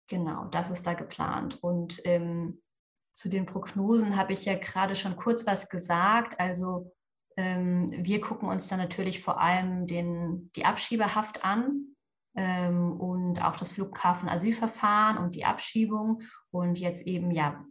Genau, 0.08 0.44
das 0.46 0.70
ist 0.70 0.86
da 0.86 0.94
geplant. 0.94 1.62
Und 1.62 2.00
ähm, 2.04 2.62
zu 3.12 3.28
den 3.28 3.46
Prognosen 3.46 4.16
habe 4.16 4.34
ich 4.34 4.44
ja 4.44 4.56
gerade 4.56 4.94
schon 4.94 5.16
kurz 5.16 5.46
was 5.46 5.68
gesagt. 5.68 6.38
Also 6.38 6.92
ähm, 7.36 7.90
wir 8.04 8.20
gucken 8.20 8.48
uns 8.48 8.68
dann 8.68 8.78
natürlich 8.78 9.22
vor 9.22 9.40
allem 9.40 9.86
den, 9.86 10.50
die 10.54 10.64
Abschiebehaft 10.64 11.44
an 11.44 11.85
ähm, 12.36 12.92
und 12.92 13.42
auch 13.42 13.56
das 13.56 13.72
Flughafenasylverfahren 13.72 15.18
und 15.18 15.34
die 15.34 15.44
Abschiebung. 15.44 16.20
Und 16.50 16.78
jetzt 16.78 17.06
eben 17.06 17.30
ja, 17.30 17.64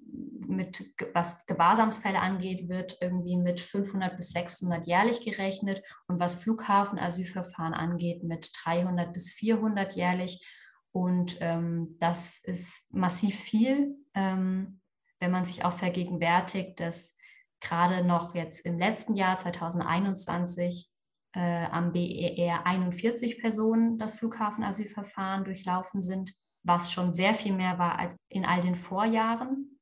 mit 0.47 0.91
was 1.13 1.45
Gewahrsamsfälle 1.45 2.19
angeht, 2.19 2.67
wird 2.67 2.97
irgendwie 2.99 3.37
mit 3.37 3.61
500 3.61 4.15
bis 4.17 4.31
600 4.31 4.85
jährlich 4.87 5.23
gerechnet 5.23 5.81
und 6.07 6.19
was 6.19 6.35
Flughafenasylverfahren 6.35 7.73
angeht, 7.73 8.23
mit 8.23 8.51
300 8.63 9.13
bis 9.13 9.31
400 9.31 9.93
jährlich. 9.95 10.43
Und 10.91 11.37
ähm, 11.41 11.97
das 11.99 12.39
ist 12.39 12.91
massiv 12.93 13.35
viel, 13.35 13.95
ähm, 14.13 14.79
wenn 15.19 15.31
man 15.31 15.45
sich 15.45 15.63
auch 15.63 15.73
vergegenwärtigt, 15.73 16.79
dass 16.79 17.17
gerade 17.59 18.03
noch 18.03 18.33
jetzt 18.33 18.65
im 18.65 18.79
letzten 18.79 19.15
Jahr 19.15 19.37
2021 19.37 20.89
äh, 21.35 21.65
am 21.65 21.91
BER 21.91 22.65
41 22.65 23.39
Personen 23.39 23.97
das 23.97 24.17
Flughafenasylverfahren 24.19 25.43
durchlaufen 25.43 26.01
sind, 26.01 26.33
was 26.63 26.91
schon 26.91 27.11
sehr 27.11 27.35
viel 27.35 27.53
mehr 27.53 27.77
war 27.77 27.99
als 27.99 28.15
in 28.29 28.45
all 28.45 28.61
den 28.61 28.75
Vorjahren. 28.75 29.79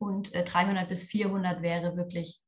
Und 0.00 0.34
äh, 0.34 0.44
300 0.44 0.88
bis 0.88 1.04
400 1.04 1.60
wäre 1.60 1.96
wirklich 1.96 2.40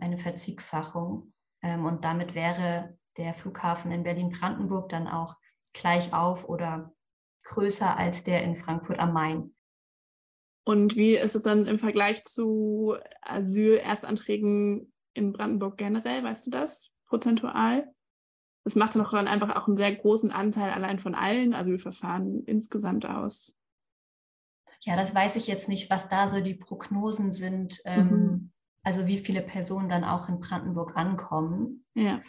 eine 0.00 0.18
Verzickfachung. 0.18 1.32
Ähm, 1.62 1.84
und 1.84 2.04
damit 2.04 2.34
wäre 2.34 2.98
der 3.16 3.34
Flughafen 3.34 3.92
in 3.92 4.02
Berlin-Brandenburg 4.02 4.88
dann 4.88 5.06
auch 5.06 5.36
gleich 5.72 6.12
auf 6.12 6.48
oder 6.48 6.92
größer 7.44 7.96
als 7.96 8.24
der 8.24 8.42
in 8.42 8.56
Frankfurt 8.56 8.98
am 8.98 9.12
Main. 9.12 9.54
Und 10.64 10.96
wie 10.96 11.16
ist 11.16 11.34
es 11.34 11.42
dann 11.42 11.66
im 11.66 11.78
Vergleich 11.78 12.22
zu 12.22 12.96
Asylerstanträgen 13.20 14.92
in 15.12 15.32
Brandenburg 15.32 15.76
generell? 15.76 16.22
Weißt 16.22 16.46
du 16.46 16.50
das? 16.50 16.91
Prozentual. 17.12 17.92
Das 18.64 18.74
macht 18.74 18.94
dann 18.94 19.04
auch 19.04 19.10
dann 19.10 19.28
einfach 19.28 19.54
auch 19.54 19.66
einen 19.66 19.76
sehr 19.76 19.94
großen 19.94 20.30
Anteil 20.30 20.70
allein 20.70 20.98
von 20.98 21.14
allen 21.14 21.52
Asylverfahren 21.52 22.44
insgesamt 22.46 23.04
aus. 23.04 23.54
Ja, 24.80 24.96
das 24.96 25.14
weiß 25.14 25.36
ich 25.36 25.46
jetzt 25.46 25.68
nicht, 25.68 25.90
was 25.90 26.08
da 26.08 26.30
so 26.30 26.40
die 26.40 26.54
Prognosen 26.54 27.32
sind. 27.32 27.80
Ähm, 27.84 28.08
mhm. 28.08 28.52
Also 28.82 29.06
wie 29.06 29.18
viele 29.18 29.42
Personen 29.42 29.90
dann 29.90 30.04
auch 30.04 30.28
in 30.30 30.40
Brandenburg 30.40 30.96
ankommen. 30.96 31.84
Ja. 31.94 32.22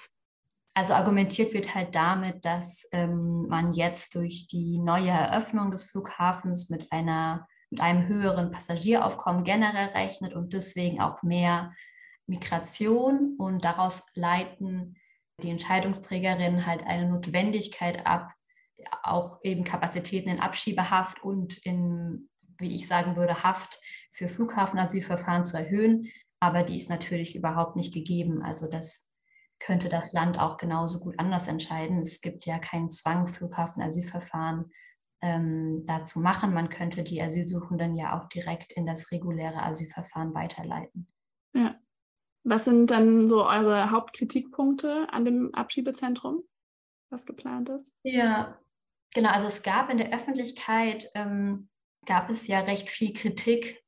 Also 0.75 0.93
argumentiert 0.93 1.53
wird 1.53 1.73
halt 1.73 1.95
damit, 1.95 2.43
dass 2.43 2.87
ähm, 2.91 3.47
man 3.47 3.71
jetzt 3.71 4.15
durch 4.15 4.47
die 4.47 4.79
neue 4.79 5.09
Eröffnung 5.09 5.71
des 5.71 5.85
Flughafens 5.85 6.69
mit 6.69 6.91
einer 6.91 7.47
mit 7.69 7.81
einem 7.81 8.07
höheren 8.07 8.51
Passagieraufkommen 8.51 9.43
generell 9.43 9.87
rechnet 9.89 10.35
und 10.35 10.53
deswegen 10.53 11.01
auch 11.01 11.23
mehr 11.23 11.73
Migration 12.27 13.35
und 13.37 13.65
daraus 13.65 14.05
leiten 14.15 14.95
die 15.41 15.49
Entscheidungsträgerinnen 15.49 16.65
halt 16.65 16.83
eine 16.83 17.09
Notwendigkeit 17.09 18.05
ab, 18.05 18.31
auch 19.03 19.39
eben 19.43 19.63
Kapazitäten 19.63 20.29
in 20.29 20.39
Abschiebehaft 20.39 21.23
und 21.23 21.57
in, 21.65 22.29
wie 22.59 22.75
ich 22.75 22.87
sagen 22.87 23.15
würde, 23.15 23.43
Haft 23.43 23.79
für 24.11 24.27
Flughafenasylverfahren 24.27 25.45
zu 25.45 25.57
erhöhen. 25.57 26.07
Aber 26.39 26.63
die 26.63 26.75
ist 26.75 26.89
natürlich 26.89 27.35
überhaupt 27.35 27.75
nicht 27.75 27.93
gegeben. 27.93 28.43
Also 28.43 28.69
das 28.69 29.09
könnte 29.59 29.89
das 29.89 30.11
Land 30.11 30.39
auch 30.39 30.57
genauso 30.57 30.99
gut 30.99 31.17
anders 31.17 31.47
entscheiden. 31.47 31.99
Es 31.99 32.21
gibt 32.21 32.45
ja 32.45 32.59
keinen 32.59 32.91
Zwang, 32.91 33.27
Flughafenasylverfahren 33.27 34.71
ähm, 35.21 35.83
dazu 35.85 36.19
machen. 36.19 36.53
Man 36.53 36.69
könnte 36.69 37.03
die 37.03 37.21
Asylsuchenden 37.21 37.95
ja 37.95 38.19
auch 38.19 38.27
direkt 38.27 38.73
in 38.73 38.85
das 38.85 39.11
reguläre 39.11 39.63
Asylverfahren 39.63 40.33
weiterleiten. 40.33 41.07
Ja. 41.55 41.75
Was 42.43 42.65
sind 42.65 42.91
dann 42.91 43.27
so 43.27 43.45
eure 43.45 43.91
Hauptkritikpunkte 43.91 45.07
an 45.11 45.25
dem 45.25 45.53
Abschiebezentrum, 45.53 46.43
was 47.09 47.25
geplant 47.25 47.69
ist? 47.69 47.93
Ja, 48.03 48.59
genau. 49.13 49.29
Also 49.29 49.47
es 49.47 49.63
gab 49.63 49.89
in 49.89 49.97
der 49.97 50.13
Öffentlichkeit, 50.13 51.09
ähm, 51.15 51.69
gab 52.05 52.29
es 52.29 52.47
ja 52.47 52.59
recht 52.59 52.89
viel 52.89 53.13
Kritik, 53.13 53.81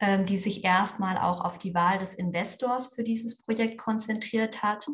ähm, 0.00 0.26
die 0.26 0.38
sich 0.38 0.64
erstmal 0.64 1.16
auch 1.16 1.44
auf 1.44 1.58
die 1.58 1.74
Wahl 1.74 1.98
des 1.98 2.14
Investors 2.14 2.92
für 2.92 3.04
dieses 3.04 3.44
Projekt 3.44 3.78
konzentriert 3.78 4.62
hat, 4.62 4.84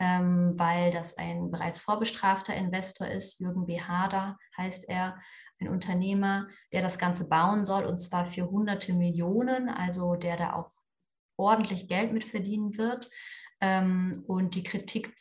ähm, 0.00 0.54
weil 0.56 0.90
das 0.90 1.16
ein 1.18 1.52
bereits 1.52 1.82
vorbestrafter 1.82 2.54
Investor 2.54 3.06
ist. 3.06 3.38
Jürgen 3.38 3.66
B. 3.66 3.80
Hader 3.80 4.36
heißt 4.56 4.88
er, 4.88 5.16
ein 5.60 5.68
Unternehmer, 5.68 6.48
der 6.72 6.82
das 6.82 6.98
Ganze 6.98 7.28
bauen 7.28 7.64
soll 7.64 7.84
und 7.84 7.98
zwar 7.98 8.26
für 8.26 8.50
hunderte 8.50 8.92
Millionen, 8.92 9.68
also 9.68 10.14
der 10.14 10.36
da 10.36 10.52
auch 10.54 10.70
ordentlich 11.36 11.88
Geld 11.88 12.12
mitverdienen 12.12 12.76
wird. 12.76 13.10
Ähm, 13.60 14.24
und 14.26 14.54
die 14.54 14.62
Kritik 14.62 15.14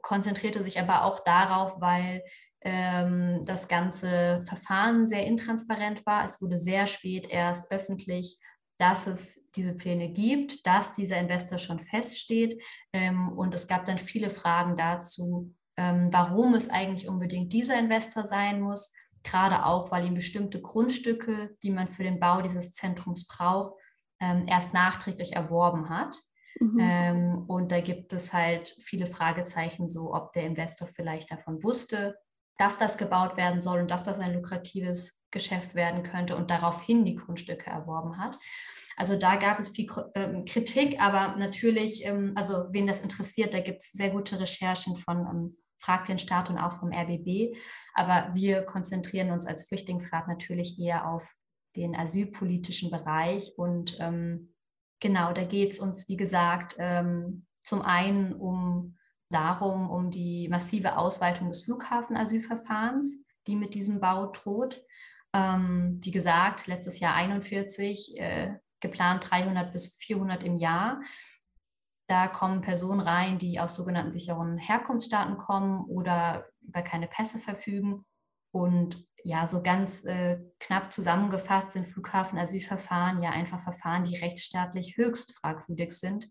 konzentrierte 0.00 0.62
sich 0.62 0.80
aber 0.80 1.04
auch 1.04 1.20
darauf, 1.24 1.80
weil 1.80 2.22
ähm, 2.60 3.44
das 3.44 3.68
ganze 3.68 4.44
Verfahren 4.46 5.06
sehr 5.06 5.26
intransparent 5.26 6.04
war. 6.06 6.24
Es 6.24 6.40
wurde 6.40 6.58
sehr 6.58 6.86
spät 6.86 7.26
erst 7.28 7.70
öffentlich, 7.70 8.38
dass 8.78 9.06
es 9.06 9.50
diese 9.52 9.76
Pläne 9.76 10.10
gibt, 10.10 10.66
dass 10.66 10.92
dieser 10.92 11.18
Investor 11.18 11.58
schon 11.58 11.80
feststeht. 11.80 12.62
Ähm, 12.92 13.28
und 13.30 13.54
es 13.54 13.66
gab 13.66 13.86
dann 13.86 13.98
viele 13.98 14.30
Fragen 14.30 14.76
dazu, 14.76 15.54
ähm, 15.76 16.08
warum 16.10 16.54
es 16.54 16.68
eigentlich 16.68 17.08
unbedingt 17.08 17.52
dieser 17.52 17.78
Investor 17.78 18.24
sein 18.24 18.60
muss. 18.60 18.92
Gerade 19.22 19.66
auch, 19.66 19.90
weil 19.92 20.06
ihm 20.06 20.14
bestimmte 20.14 20.60
Grundstücke, 20.60 21.56
die 21.62 21.70
man 21.70 21.88
für 21.88 22.02
den 22.02 22.18
Bau 22.18 22.42
dieses 22.42 22.72
Zentrums 22.72 23.26
braucht, 23.26 23.74
ähm, 24.22 24.46
erst 24.46 24.72
nachträglich 24.72 25.34
erworben 25.34 25.90
hat. 25.90 26.16
Mhm. 26.60 26.78
Ähm, 26.80 27.44
und 27.48 27.72
da 27.72 27.80
gibt 27.80 28.12
es 28.12 28.32
halt 28.32 28.68
viele 28.80 29.06
Fragezeichen, 29.06 29.90
so 29.90 30.14
ob 30.14 30.32
der 30.32 30.44
Investor 30.44 30.86
vielleicht 30.86 31.30
davon 31.30 31.62
wusste, 31.62 32.16
dass 32.56 32.78
das 32.78 32.96
gebaut 32.96 33.36
werden 33.36 33.60
soll 33.60 33.80
und 33.80 33.90
dass 33.90 34.04
das 34.04 34.20
ein 34.20 34.34
lukratives 34.34 35.22
Geschäft 35.32 35.74
werden 35.74 36.02
könnte 36.02 36.36
und 36.36 36.50
daraufhin 36.50 37.04
die 37.04 37.16
Grundstücke 37.16 37.68
erworben 37.70 38.18
hat. 38.18 38.38
Also 38.96 39.16
da 39.16 39.36
gab 39.36 39.58
es 39.58 39.70
viel 39.70 39.90
ähm, 40.14 40.44
Kritik, 40.44 41.00
aber 41.00 41.36
natürlich, 41.36 42.04
ähm, 42.04 42.32
also 42.36 42.66
wen 42.70 42.86
das 42.86 43.00
interessiert, 43.00 43.54
da 43.54 43.60
gibt 43.60 43.80
es 43.80 43.90
sehr 43.90 44.10
gute 44.10 44.38
Recherchen 44.38 44.96
von 44.98 45.18
ähm, 45.26 45.56
Frag 45.78 46.06
den 46.06 46.18
Staat 46.18 46.48
und 46.50 46.58
auch 46.58 46.74
vom 46.74 46.92
RBB. 46.92 47.56
Aber 47.94 48.30
wir 48.34 48.62
konzentrieren 48.62 49.32
uns 49.32 49.46
als 49.46 49.66
Flüchtlingsrat 49.66 50.28
natürlich 50.28 50.78
eher 50.78 51.08
auf 51.08 51.34
den 51.76 51.96
asylpolitischen 51.96 52.90
Bereich. 52.90 53.52
Und 53.56 53.96
ähm, 54.00 54.54
genau, 55.00 55.32
da 55.32 55.44
geht 55.44 55.72
es 55.72 55.78
uns, 55.78 56.08
wie 56.08 56.16
gesagt, 56.16 56.76
ähm, 56.78 57.46
zum 57.62 57.82
einen 57.82 58.32
um 58.34 58.96
darum, 59.30 59.90
um 59.90 60.10
die 60.10 60.48
massive 60.48 60.96
Ausweitung 60.96 61.48
des 61.48 61.64
Flughafenasylverfahrens, 61.64 63.18
die 63.46 63.56
mit 63.56 63.74
diesem 63.74 64.00
Bau 64.00 64.26
droht. 64.26 64.82
Ähm, 65.32 65.98
wie 66.02 66.10
gesagt, 66.10 66.66
letztes 66.66 67.00
Jahr 67.00 67.14
41, 67.14 68.18
äh, 68.18 68.54
geplant 68.80 69.30
300 69.30 69.72
bis 69.72 69.96
400 69.96 70.44
im 70.44 70.58
Jahr. 70.58 71.00
Da 72.08 72.28
kommen 72.28 72.60
Personen 72.60 73.00
rein, 73.00 73.38
die 73.38 73.58
aus 73.58 73.74
sogenannten 73.74 74.12
sicheren 74.12 74.58
Herkunftsstaaten 74.58 75.38
kommen 75.38 75.84
oder 75.86 76.46
über 76.60 76.82
keine 76.82 77.06
Pässe 77.06 77.38
verfügen 77.38 78.04
und 78.50 79.06
ja, 79.24 79.46
so 79.46 79.62
ganz 79.62 80.04
äh, 80.04 80.38
knapp 80.58 80.92
zusammengefasst 80.92 81.72
sind 81.72 81.86
Flughafenasylverfahren 81.86 83.22
ja 83.22 83.30
einfach 83.30 83.60
Verfahren, 83.60 84.04
die 84.04 84.16
rechtsstaatlich 84.16 84.96
höchst 84.96 85.36
fragwürdig 85.36 85.92
sind. 85.92 86.28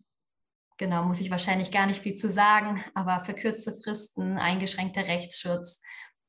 Genau, 0.78 1.04
muss 1.04 1.22
ich 1.22 1.32
wahrscheinlich 1.32 1.72
gar 1.72 1.86
nicht 1.86 2.02
viel 2.02 2.16
zu 2.16 2.30
sagen, 2.30 2.84
aber 2.96 3.24
verkürzte 3.24 3.72
Fristen, 3.72 4.38
eingeschränkter 4.38 5.08
Rechtsschutz, 5.08 5.82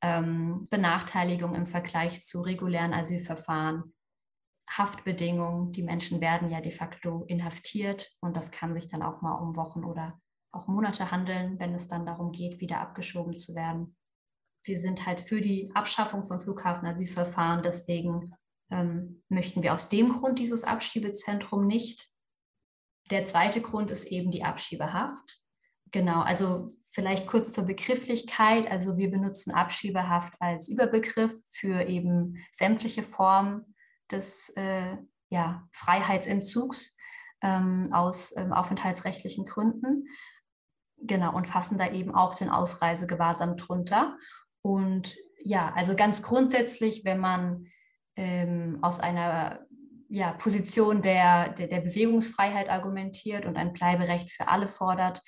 ähm, 0.02 0.68
Benachteiligung 0.70 1.54
im 1.54 1.66
Vergleich 1.66 2.24
zu 2.26 2.42
regulären 2.42 2.92
Asylverfahren, 2.92 3.94
Haftbedingungen. 4.70 5.72
Die 5.72 5.82
Menschen 5.82 6.20
werden 6.20 6.50
ja 6.50 6.60
de 6.60 6.72
facto 6.72 7.24
inhaftiert 7.28 8.10
und 8.20 8.36
das 8.36 8.50
kann 8.50 8.74
sich 8.74 8.88
dann 8.88 9.02
auch 9.02 9.22
mal 9.22 9.34
um 9.34 9.56
Wochen 9.56 9.84
oder 9.84 10.20
auch 10.52 10.68
Monate 10.68 11.10
handeln, 11.10 11.58
wenn 11.58 11.74
es 11.74 11.88
dann 11.88 12.04
darum 12.04 12.30
geht, 12.30 12.60
wieder 12.60 12.80
abgeschoben 12.80 13.38
zu 13.38 13.54
werden 13.54 13.96
wir 14.64 14.78
sind 14.78 15.06
halt 15.06 15.20
für 15.20 15.40
die 15.40 15.70
Abschaffung 15.74 16.24
von 16.24 16.40
Flughafenasylverfahren. 16.40 17.62
Deswegen 17.62 18.34
ähm, 18.70 19.22
möchten 19.28 19.62
wir 19.62 19.74
aus 19.74 19.88
dem 19.88 20.12
Grund 20.12 20.38
dieses 20.38 20.64
Abschiebezentrum 20.64 21.66
nicht. 21.66 22.08
Der 23.10 23.24
zweite 23.26 23.60
Grund 23.60 23.90
ist 23.90 24.04
eben 24.04 24.30
die 24.30 24.44
Abschiebehaft. 24.44 25.40
Genau, 25.90 26.22
also 26.22 26.70
vielleicht 26.92 27.26
kurz 27.26 27.52
zur 27.52 27.64
Begrifflichkeit. 27.64 28.70
Also 28.70 28.96
wir 28.96 29.10
benutzen 29.10 29.52
Abschiebehaft 29.52 30.34
als 30.40 30.68
Überbegriff 30.68 31.34
für 31.50 31.82
eben 31.88 32.36
sämtliche 32.50 33.02
Formen 33.02 33.74
des 34.10 34.50
äh, 34.56 34.96
ja, 35.28 35.66
Freiheitsentzugs 35.72 36.96
ähm, 37.42 37.88
aus 37.92 38.34
ähm, 38.36 38.52
aufenthaltsrechtlichen 38.52 39.44
Gründen. 39.44 40.06
Genau, 40.98 41.34
und 41.34 41.48
fassen 41.48 41.78
da 41.78 41.90
eben 41.90 42.14
auch 42.14 42.34
den 42.34 42.48
Ausreisegewahrsam 42.48 43.56
drunter. 43.56 44.16
Und 44.62 45.16
ja, 45.38 45.72
also 45.74 45.94
ganz 45.94 46.22
grundsätzlich, 46.22 47.04
wenn 47.04 47.18
man 47.18 47.66
ähm, 48.16 48.78
aus 48.82 49.00
einer 49.00 49.66
ja, 50.08 50.32
Position 50.32 51.02
der, 51.02 51.50
der, 51.50 51.68
der, 51.68 51.80
Bewegungsfreiheit 51.80 52.68
argumentiert 52.68 53.46
und 53.46 53.56
ein 53.56 53.72
Bleiberecht 53.72 54.30
für 54.30 54.48
alle 54.48 54.68
fordert, 54.68 55.22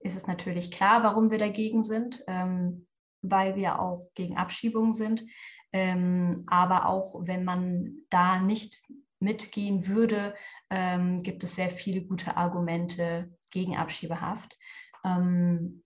ist 0.00 0.16
es 0.16 0.26
natürlich 0.26 0.70
klar, 0.70 1.02
warum 1.02 1.30
wir 1.30 1.38
dagegen 1.38 1.82
sind, 1.82 2.24
ähm, 2.26 2.86
weil 3.20 3.56
wir 3.56 3.78
auch 3.78 4.10
gegen 4.14 4.36
Abschiebungen 4.36 4.92
sind. 4.92 5.24
Ähm, 5.72 6.44
aber 6.46 6.86
auch 6.86 7.26
wenn 7.26 7.44
man 7.44 7.98
da 8.10 8.40
nicht 8.40 8.82
mitgehen 9.20 9.86
würde, 9.86 10.34
ähm, 10.70 11.22
gibt 11.22 11.44
es 11.44 11.54
sehr 11.54 11.70
viele 11.70 12.02
gute 12.02 12.36
Argumente 12.36 13.30
gegen 13.50 13.76
Abschiebehaft. 13.76 14.56
Ähm, 15.04 15.82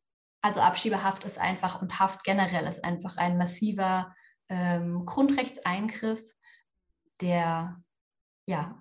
also 0.47 0.61
Abschiebehaft 0.61 1.25
ist 1.25 1.39
einfach 1.39 1.83
und 1.83 1.99
Haft 1.99 2.23
generell 2.25 2.67
ist 2.67 2.85
einfach 2.85 3.17
ein 3.17 3.37
massiver 3.37 4.15
ähm, 4.49 5.05
Grundrechtseingriff, 5.05 6.23
der 7.21 7.83
ja, 8.47 8.81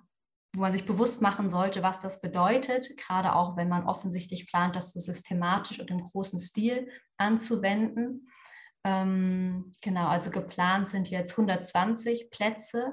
wo 0.54 0.60
man 0.60 0.72
sich 0.72 0.86
bewusst 0.86 1.20
machen 1.20 1.50
sollte, 1.50 1.82
was 1.82 1.98
das 1.98 2.20
bedeutet, 2.20 2.96
gerade 2.96 3.34
auch 3.34 3.56
wenn 3.56 3.68
man 3.68 3.84
offensichtlich 3.84 4.46
plant, 4.48 4.76
das 4.76 4.92
so 4.92 5.00
systematisch 5.00 5.80
und 5.80 5.90
im 5.90 6.02
großen 6.02 6.38
Stil 6.38 6.88
anzuwenden. 7.18 8.28
Ähm, 8.84 9.72
genau, 9.82 10.06
also 10.06 10.30
geplant 10.30 10.88
sind 10.88 11.10
jetzt 11.10 11.32
120 11.32 12.30
Plätze. 12.30 12.92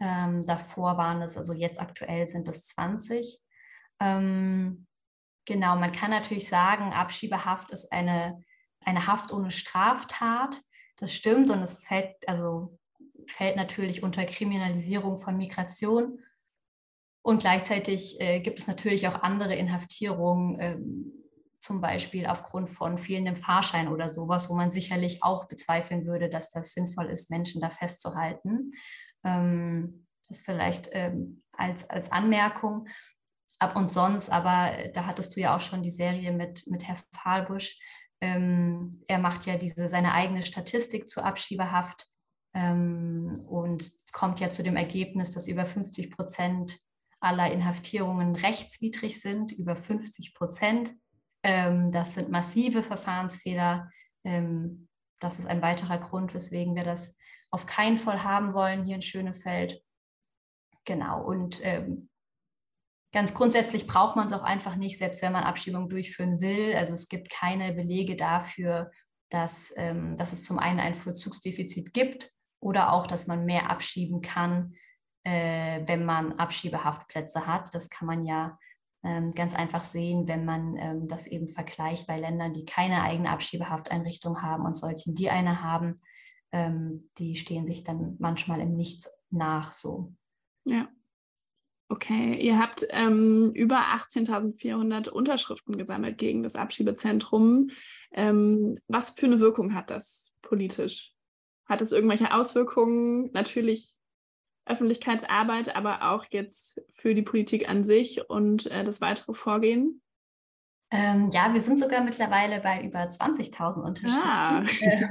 Ähm, 0.00 0.46
davor 0.46 0.96
waren 0.96 1.20
es, 1.22 1.36
also 1.36 1.52
jetzt 1.52 1.80
aktuell 1.80 2.28
sind 2.28 2.46
es 2.46 2.66
20. 2.66 3.40
Ähm, 4.00 4.86
Genau, 5.44 5.76
man 5.76 5.92
kann 5.92 6.10
natürlich 6.10 6.48
sagen, 6.48 6.92
Abschiebehaft 6.92 7.70
ist 7.70 7.92
eine, 7.92 8.42
eine 8.84 9.06
Haft 9.06 9.32
ohne 9.32 9.50
Straftat. 9.50 10.60
Das 10.96 11.12
stimmt 11.12 11.50
und 11.50 11.60
es 11.60 11.84
fällt, 11.84 12.16
also 12.28 12.78
fällt 13.26 13.56
natürlich 13.56 14.02
unter 14.02 14.24
Kriminalisierung 14.24 15.18
von 15.18 15.36
Migration. 15.36 16.20
Und 17.22 17.40
gleichzeitig 17.40 18.20
äh, 18.20 18.40
gibt 18.40 18.58
es 18.58 18.66
natürlich 18.66 19.06
auch 19.08 19.22
andere 19.22 19.54
Inhaftierungen, 19.54 20.56
ähm, 20.60 21.12
zum 21.60 21.80
Beispiel 21.80 22.26
aufgrund 22.26 22.68
von 22.70 22.98
fehlendem 22.98 23.36
Fahrschein 23.36 23.86
oder 23.86 24.08
sowas, 24.08 24.50
wo 24.50 24.54
man 24.54 24.72
sicherlich 24.72 25.22
auch 25.22 25.46
bezweifeln 25.46 26.06
würde, 26.06 26.28
dass 26.28 26.50
das 26.50 26.74
sinnvoll 26.74 27.06
ist, 27.06 27.30
Menschen 27.30 27.60
da 27.60 27.70
festzuhalten. 27.70 28.72
Ähm, 29.24 30.06
das 30.28 30.40
vielleicht 30.40 30.88
ähm, 30.92 31.42
als, 31.52 31.88
als 31.88 32.10
Anmerkung 32.10 32.88
ab 33.58 33.76
und 33.76 33.92
sonst, 33.92 34.30
aber 34.30 34.78
äh, 34.78 34.92
da 34.92 35.06
hattest 35.06 35.36
du 35.36 35.40
ja 35.40 35.56
auch 35.56 35.60
schon 35.60 35.82
die 35.82 35.90
Serie 35.90 36.32
mit, 36.32 36.66
mit 36.66 36.86
Herr 36.86 36.96
Fahlbusch. 37.12 37.78
Ähm, 38.20 39.02
er 39.08 39.18
macht 39.18 39.46
ja 39.46 39.56
diese, 39.56 39.88
seine 39.88 40.12
eigene 40.12 40.42
Statistik 40.42 41.08
zur 41.08 41.24
Abschiebehaft 41.24 42.06
ähm, 42.54 43.44
und 43.48 43.90
kommt 44.12 44.40
ja 44.40 44.50
zu 44.50 44.62
dem 44.62 44.76
Ergebnis, 44.76 45.32
dass 45.32 45.48
über 45.48 45.66
50 45.66 46.10
Prozent 46.10 46.78
aller 47.20 47.52
Inhaftierungen 47.52 48.34
rechtswidrig 48.34 49.20
sind, 49.20 49.52
über 49.52 49.76
50 49.76 50.34
Prozent. 50.34 50.94
Ähm, 51.42 51.90
das 51.90 52.14
sind 52.14 52.30
massive 52.30 52.82
Verfahrensfehler. 52.82 53.90
Ähm, 54.24 54.88
das 55.20 55.38
ist 55.38 55.46
ein 55.46 55.62
weiterer 55.62 55.98
Grund, 55.98 56.34
weswegen 56.34 56.74
wir 56.74 56.84
das 56.84 57.16
auf 57.50 57.66
keinen 57.66 57.98
Fall 57.98 58.24
haben 58.24 58.54
wollen 58.54 58.84
hier 58.84 58.96
in 58.96 59.02
Schönefeld. 59.02 59.82
Genau, 60.84 61.22
und 61.24 61.60
ähm, 61.62 62.08
Ganz 63.12 63.34
grundsätzlich 63.34 63.86
braucht 63.86 64.16
man 64.16 64.28
es 64.28 64.32
auch 64.32 64.42
einfach 64.42 64.76
nicht, 64.76 64.96
selbst 64.96 65.20
wenn 65.20 65.32
man 65.32 65.44
Abschiebung 65.44 65.88
durchführen 65.90 66.40
will. 66.40 66.74
Also 66.74 66.94
es 66.94 67.08
gibt 67.08 67.30
keine 67.30 67.74
Belege 67.74 68.16
dafür, 68.16 68.90
dass, 69.28 69.72
ähm, 69.76 70.16
dass 70.16 70.32
es 70.32 70.42
zum 70.42 70.58
einen 70.58 70.80
ein 70.80 70.94
Vollzugsdefizit 70.94 71.92
gibt 71.92 72.30
oder 72.60 72.92
auch, 72.92 73.06
dass 73.06 73.26
man 73.26 73.44
mehr 73.44 73.70
abschieben 73.70 74.22
kann, 74.22 74.74
äh, 75.24 75.82
wenn 75.86 76.06
man 76.06 76.38
Abschiebehaftplätze 76.38 77.46
hat. 77.46 77.74
Das 77.74 77.90
kann 77.90 78.06
man 78.06 78.24
ja 78.24 78.58
ähm, 79.04 79.32
ganz 79.32 79.54
einfach 79.54 79.84
sehen, 79.84 80.26
wenn 80.26 80.44
man 80.44 80.76
ähm, 80.76 81.08
das 81.08 81.26
eben 81.26 81.48
vergleicht 81.48 82.06
bei 82.06 82.18
Ländern, 82.18 82.54
die 82.54 82.64
keine 82.64 83.02
eigene 83.02 83.30
Abschiebehafteinrichtung 83.30 84.42
haben 84.42 84.64
und 84.64 84.76
solchen, 84.76 85.14
die 85.14 85.28
eine 85.28 85.62
haben. 85.62 86.00
Ähm, 86.52 87.10
die 87.18 87.36
stehen 87.36 87.66
sich 87.66 87.82
dann 87.82 88.16
manchmal 88.18 88.60
in 88.60 88.76
nichts 88.76 89.10
nach 89.30 89.70
so. 89.70 90.14
Ja. 90.64 90.88
Okay, 91.92 92.38
ihr 92.40 92.58
habt 92.58 92.86
ähm, 92.88 93.52
über 93.54 93.76
18.400 93.76 95.10
Unterschriften 95.10 95.76
gesammelt 95.76 96.16
gegen 96.16 96.42
das 96.42 96.56
Abschiebezentrum. 96.56 97.68
Ähm, 98.12 98.78
was 98.88 99.10
für 99.10 99.26
eine 99.26 99.40
Wirkung 99.40 99.74
hat 99.74 99.90
das 99.90 100.32
politisch? 100.40 101.12
Hat 101.66 101.82
es 101.82 101.92
irgendwelche 101.92 102.32
Auswirkungen? 102.32 103.28
Natürlich 103.34 103.90
Öffentlichkeitsarbeit, 104.64 105.76
aber 105.76 106.10
auch 106.10 106.24
jetzt 106.30 106.80
für 106.88 107.14
die 107.14 107.20
Politik 107.20 107.68
an 107.68 107.84
sich 107.84 108.26
und 108.26 108.64
äh, 108.68 108.84
das 108.84 109.02
weitere 109.02 109.34
Vorgehen? 109.34 110.01
Ähm, 110.94 111.30
ja, 111.32 111.54
wir 111.54 111.60
sind 111.60 111.78
sogar 111.78 112.04
mittlerweile 112.04 112.60
bei 112.60 112.82
über 112.84 113.00
20.000 113.00 113.80
Unterschriften, 113.80 114.22
ah. 114.22 114.62
äh, 114.82 115.08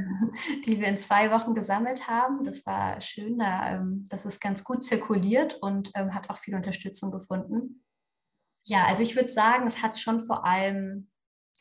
die 0.63 0.79
wir 0.79 0.87
in 0.87 0.97
zwei 0.97 1.31
Wochen 1.31 1.55
gesammelt 1.55 2.07
haben. 2.07 2.43
Das 2.43 2.67
war 2.67 3.01
schön, 3.01 3.39
da, 3.39 3.77
ähm, 3.77 4.05
das 4.07 4.25
ist 4.25 4.39
ganz 4.39 4.63
gut 4.63 4.83
zirkuliert 4.83 5.55
und 5.55 5.91
ähm, 5.95 6.13
hat 6.13 6.29
auch 6.29 6.37
viel 6.37 6.53
Unterstützung 6.53 7.11
gefunden. 7.11 7.83
Ja, 8.67 8.85
also 8.85 9.01
ich 9.01 9.15
würde 9.15 9.29
sagen, 9.29 9.65
es 9.65 9.81
hat 9.81 9.97
schon 9.97 10.23
vor 10.23 10.45
allem 10.45 11.09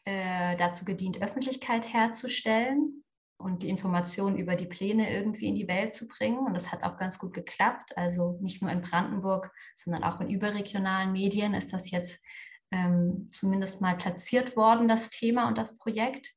äh, 0.04 0.54
dazu 0.58 0.84
gedient, 0.84 1.22
Öffentlichkeit 1.22 1.90
herzustellen 1.90 3.04
und 3.38 3.62
die 3.62 3.70
Informationen 3.70 4.36
über 4.36 4.54
die 4.54 4.66
Pläne 4.66 5.10
irgendwie 5.10 5.46
in 5.46 5.54
die 5.54 5.66
Welt 5.66 5.94
zu 5.94 6.06
bringen. 6.06 6.40
Und 6.40 6.52
das 6.52 6.72
hat 6.72 6.82
auch 6.82 6.98
ganz 6.98 7.18
gut 7.18 7.32
geklappt. 7.32 7.96
Also 7.96 8.38
nicht 8.42 8.60
nur 8.60 8.70
in 8.70 8.82
Brandenburg, 8.82 9.50
sondern 9.74 10.04
auch 10.04 10.20
in 10.20 10.28
überregionalen 10.28 11.12
Medien 11.12 11.54
ist 11.54 11.72
das 11.72 11.90
jetzt 11.90 12.22
ähm, 12.70 13.28
zumindest 13.30 13.80
mal 13.80 13.96
platziert 13.96 14.56
worden, 14.56 14.88
das 14.88 15.10
Thema 15.10 15.48
und 15.48 15.58
das 15.58 15.78
Projekt. 15.78 16.34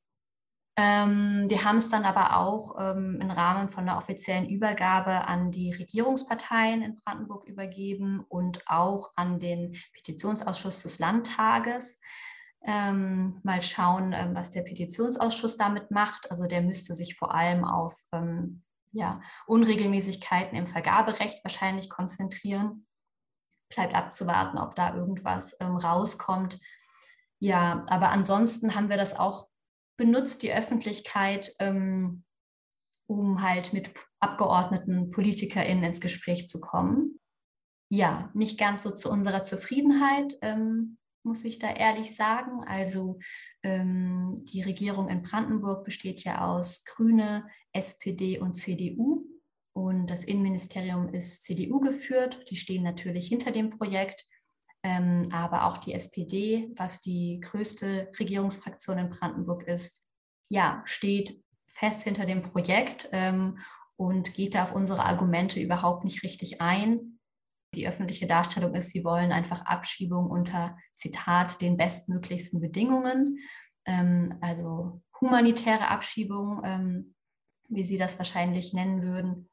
Ähm, 0.76 1.44
wir 1.48 1.64
haben 1.64 1.76
es 1.76 1.88
dann 1.88 2.04
aber 2.04 2.36
auch 2.36 2.76
ähm, 2.80 3.20
im 3.20 3.30
Rahmen 3.30 3.70
von 3.70 3.88
einer 3.88 3.96
offiziellen 3.96 4.48
Übergabe 4.48 5.28
an 5.28 5.52
die 5.52 5.70
Regierungsparteien 5.70 6.82
in 6.82 6.96
Brandenburg 6.96 7.46
übergeben 7.46 8.24
und 8.28 8.66
auch 8.66 9.12
an 9.14 9.38
den 9.38 9.76
Petitionsausschuss 9.92 10.82
des 10.82 10.98
Landtages. 10.98 12.00
Ähm, 12.66 13.40
mal 13.44 13.62
schauen, 13.62 14.12
ähm, 14.12 14.34
was 14.34 14.50
der 14.50 14.62
Petitionsausschuss 14.62 15.56
damit 15.56 15.92
macht. 15.92 16.30
Also 16.30 16.46
der 16.46 16.62
müsste 16.62 16.94
sich 16.94 17.14
vor 17.14 17.32
allem 17.32 17.64
auf 17.64 18.00
ähm, 18.12 18.62
ja, 18.90 19.20
Unregelmäßigkeiten 19.46 20.56
im 20.58 20.66
Vergaberecht 20.66 21.44
wahrscheinlich 21.44 21.88
konzentrieren 21.88 22.86
bleibt 23.68 23.94
abzuwarten, 23.94 24.58
ob 24.58 24.74
da 24.74 24.94
irgendwas 24.94 25.56
ähm, 25.60 25.76
rauskommt. 25.76 26.58
Ja, 27.40 27.84
aber 27.88 28.10
ansonsten 28.10 28.74
haben 28.74 28.88
wir 28.88 28.96
das 28.96 29.18
auch 29.18 29.48
benutzt, 29.96 30.42
die 30.42 30.52
Öffentlichkeit, 30.52 31.52
ähm, 31.58 32.24
um 33.06 33.42
halt 33.42 33.72
mit 33.72 33.92
Abgeordneten, 34.18 35.10
PolitikerInnen 35.10 35.84
ins 35.84 36.00
Gespräch 36.00 36.48
zu 36.48 36.60
kommen. 36.60 37.20
Ja, 37.90 38.30
nicht 38.34 38.58
ganz 38.58 38.82
so 38.82 38.90
zu 38.92 39.10
unserer 39.10 39.42
Zufriedenheit, 39.42 40.36
ähm, 40.40 40.96
muss 41.22 41.44
ich 41.44 41.58
da 41.58 41.70
ehrlich 41.70 42.14
sagen. 42.14 42.64
Also 42.64 43.18
ähm, 43.62 44.42
die 44.44 44.62
Regierung 44.62 45.08
in 45.08 45.22
Brandenburg 45.22 45.84
besteht 45.84 46.24
ja 46.24 46.46
aus 46.46 46.84
Grüne, 46.84 47.46
SPD 47.72 48.38
und 48.38 48.54
CDU. 48.54 49.26
Und 49.74 50.06
das 50.06 50.24
Innenministerium 50.24 51.08
ist 51.08 51.44
CDU 51.44 51.80
geführt. 51.80 52.48
Die 52.48 52.56
stehen 52.56 52.84
natürlich 52.84 53.28
hinter 53.28 53.50
dem 53.50 53.70
Projekt. 53.70 54.24
Ähm, 54.84 55.28
aber 55.32 55.64
auch 55.64 55.78
die 55.78 55.94
SPD, 55.94 56.70
was 56.76 57.00
die 57.00 57.40
größte 57.40 58.12
Regierungsfraktion 58.18 58.98
in 58.98 59.10
Brandenburg 59.10 59.66
ist, 59.66 60.06
ja, 60.48 60.82
steht 60.84 61.42
fest 61.66 62.02
hinter 62.02 62.26
dem 62.26 62.42
Projekt 62.42 63.08
ähm, 63.12 63.58
und 63.96 64.34
geht 64.34 64.54
da 64.54 64.64
auf 64.64 64.74
unsere 64.74 65.04
Argumente 65.04 65.58
überhaupt 65.58 66.04
nicht 66.04 66.22
richtig 66.22 66.60
ein. 66.60 67.18
Die 67.74 67.88
öffentliche 67.88 68.26
Darstellung 68.26 68.74
ist, 68.74 68.90
sie 68.90 69.04
wollen 69.04 69.32
einfach 69.32 69.62
Abschiebung 69.62 70.30
unter, 70.30 70.76
Zitat, 70.92 71.60
den 71.60 71.76
bestmöglichsten 71.76 72.60
Bedingungen, 72.60 73.38
ähm, 73.86 74.38
also 74.40 75.02
humanitäre 75.20 75.88
Abschiebung, 75.88 76.60
ähm, 76.64 77.14
wie 77.68 77.82
Sie 77.82 77.98
das 77.98 78.18
wahrscheinlich 78.18 78.72
nennen 78.72 79.02
würden. 79.02 79.48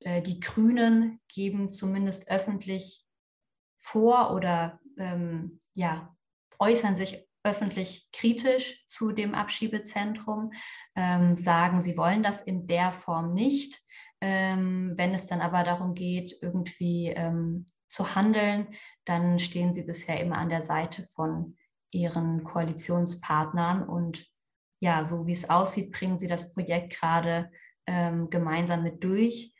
Äh, 0.00 0.22
die 0.22 0.40
Grünen 0.40 1.20
geben 1.28 1.72
zumindest 1.72 2.30
öffentlich 2.30 3.04
vor 3.76 4.34
oder 4.34 4.80
ähm, 4.98 5.60
ja, 5.74 6.16
äußern 6.58 6.96
sich 6.96 7.26
öffentlich 7.44 8.08
kritisch 8.12 8.84
zu 8.88 9.12
dem 9.12 9.34
Abschiebezentrum, 9.34 10.52
ähm, 10.96 11.34
sagen, 11.34 11.80
sie 11.80 11.96
wollen 11.96 12.22
das 12.22 12.42
in 12.42 12.66
der 12.66 12.92
Form 12.92 13.34
nicht. 13.34 13.80
Ähm, 14.20 14.94
wenn 14.96 15.14
es 15.14 15.26
dann 15.26 15.40
aber 15.40 15.62
darum 15.62 15.94
geht, 15.94 16.36
irgendwie 16.42 17.08
ähm, 17.08 17.70
zu 17.88 18.16
handeln, 18.16 18.74
dann 19.04 19.38
stehen 19.38 19.74
sie 19.74 19.84
bisher 19.84 20.20
immer 20.20 20.38
an 20.38 20.48
der 20.48 20.62
Seite 20.62 21.06
von 21.14 21.56
ihren 21.92 22.42
Koalitionspartnern 22.42 23.86
und 23.88 24.26
ja, 24.80 25.04
so 25.04 25.26
wie 25.26 25.32
es 25.32 25.48
aussieht, 25.48 25.92
bringen 25.92 26.18
sie 26.18 26.26
das 26.26 26.52
Projekt 26.52 26.98
gerade 26.98 27.50
ähm, 27.86 28.28
gemeinsam 28.28 28.82
mit 28.82 29.02
durch. 29.04 29.54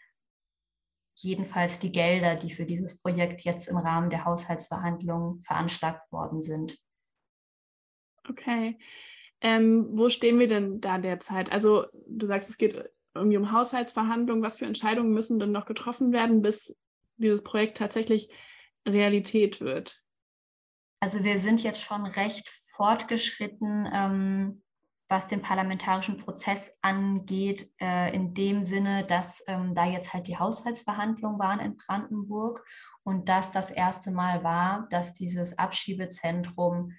Jedenfalls 1.16 1.78
die 1.78 1.92
Gelder, 1.92 2.36
die 2.36 2.50
für 2.50 2.66
dieses 2.66 2.98
Projekt 2.98 3.40
jetzt 3.42 3.68
im 3.68 3.76
Rahmen 3.76 4.10
der 4.10 4.24
Haushaltsverhandlungen 4.24 5.40
veranschlagt 5.40 6.12
worden 6.12 6.42
sind. 6.42 6.78
Okay. 8.28 8.78
Ähm, 9.40 9.88
wo 9.92 10.08
stehen 10.08 10.38
wir 10.38 10.46
denn 10.46 10.80
da 10.80 10.98
derzeit? 10.98 11.50
Also 11.52 11.86
du 12.06 12.26
sagst, 12.26 12.50
es 12.50 12.58
geht 12.58 12.90
irgendwie 13.14 13.38
um 13.38 13.52
Haushaltsverhandlungen. 13.52 14.42
Was 14.42 14.56
für 14.56 14.66
Entscheidungen 14.66 15.12
müssen 15.12 15.38
denn 15.38 15.52
noch 15.52 15.66
getroffen 15.66 16.12
werden, 16.12 16.42
bis 16.42 16.76
dieses 17.16 17.42
Projekt 17.42 17.78
tatsächlich 17.78 18.28
Realität 18.86 19.60
wird? 19.60 20.02
Also 21.00 21.24
wir 21.24 21.38
sind 21.38 21.62
jetzt 21.62 21.82
schon 21.82 22.06
recht 22.06 22.48
fortgeschritten, 22.48 23.88
ähm, 23.92 24.62
was 25.08 25.28
den 25.28 25.40
parlamentarischen 25.40 26.18
Prozess 26.18 26.76
angeht, 26.82 27.70
äh, 27.80 28.14
in 28.14 28.34
dem 28.34 28.64
Sinne, 28.64 29.04
dass 29.04 29.42
ähm, 29.46 29.72
da 29.72 29.86
jetzt 29.86 30.12
halt 30.12 30.26
die 30.26 30.38
Haushaltsverhandlungen 30.38 31.38
waren 31.38 31.60
in 31.60 31.76
Brandenburg 31.76 32.64
und 33.04 33.28
dass 33.28 33.52
das 33.52 33.70
erste 33.70 34.10
Mal 34.10 34.42
war, 34.42 34.88
dass 34.90 35.14
dieses 35.14 35.58
Abschiebezentrum 35.58 36.92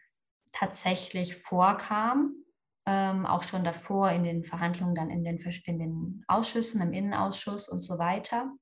tatsächlich 0.54 1.36
vorkam, 1.36 2.34
ähm, 2.86 3.26
auch 3.26 3.44
schon 3.44 3.66
davor 3.66 4.12
in 4.12 4.24
den 4.24 4.46
Verhandlungen, 4.46 4.96
dann 4.96 5.10
in 5.10 5.26
den, 5.26 5.38
in 5.66 5.80
den 5.80 6.24
Ausschüssen, 6.28 6.82
im 6.82 6.94
Innenausschuss 6.94 7.68
und 7.68 7.82
so 7.82 8.00
weiter. 8.00 8.54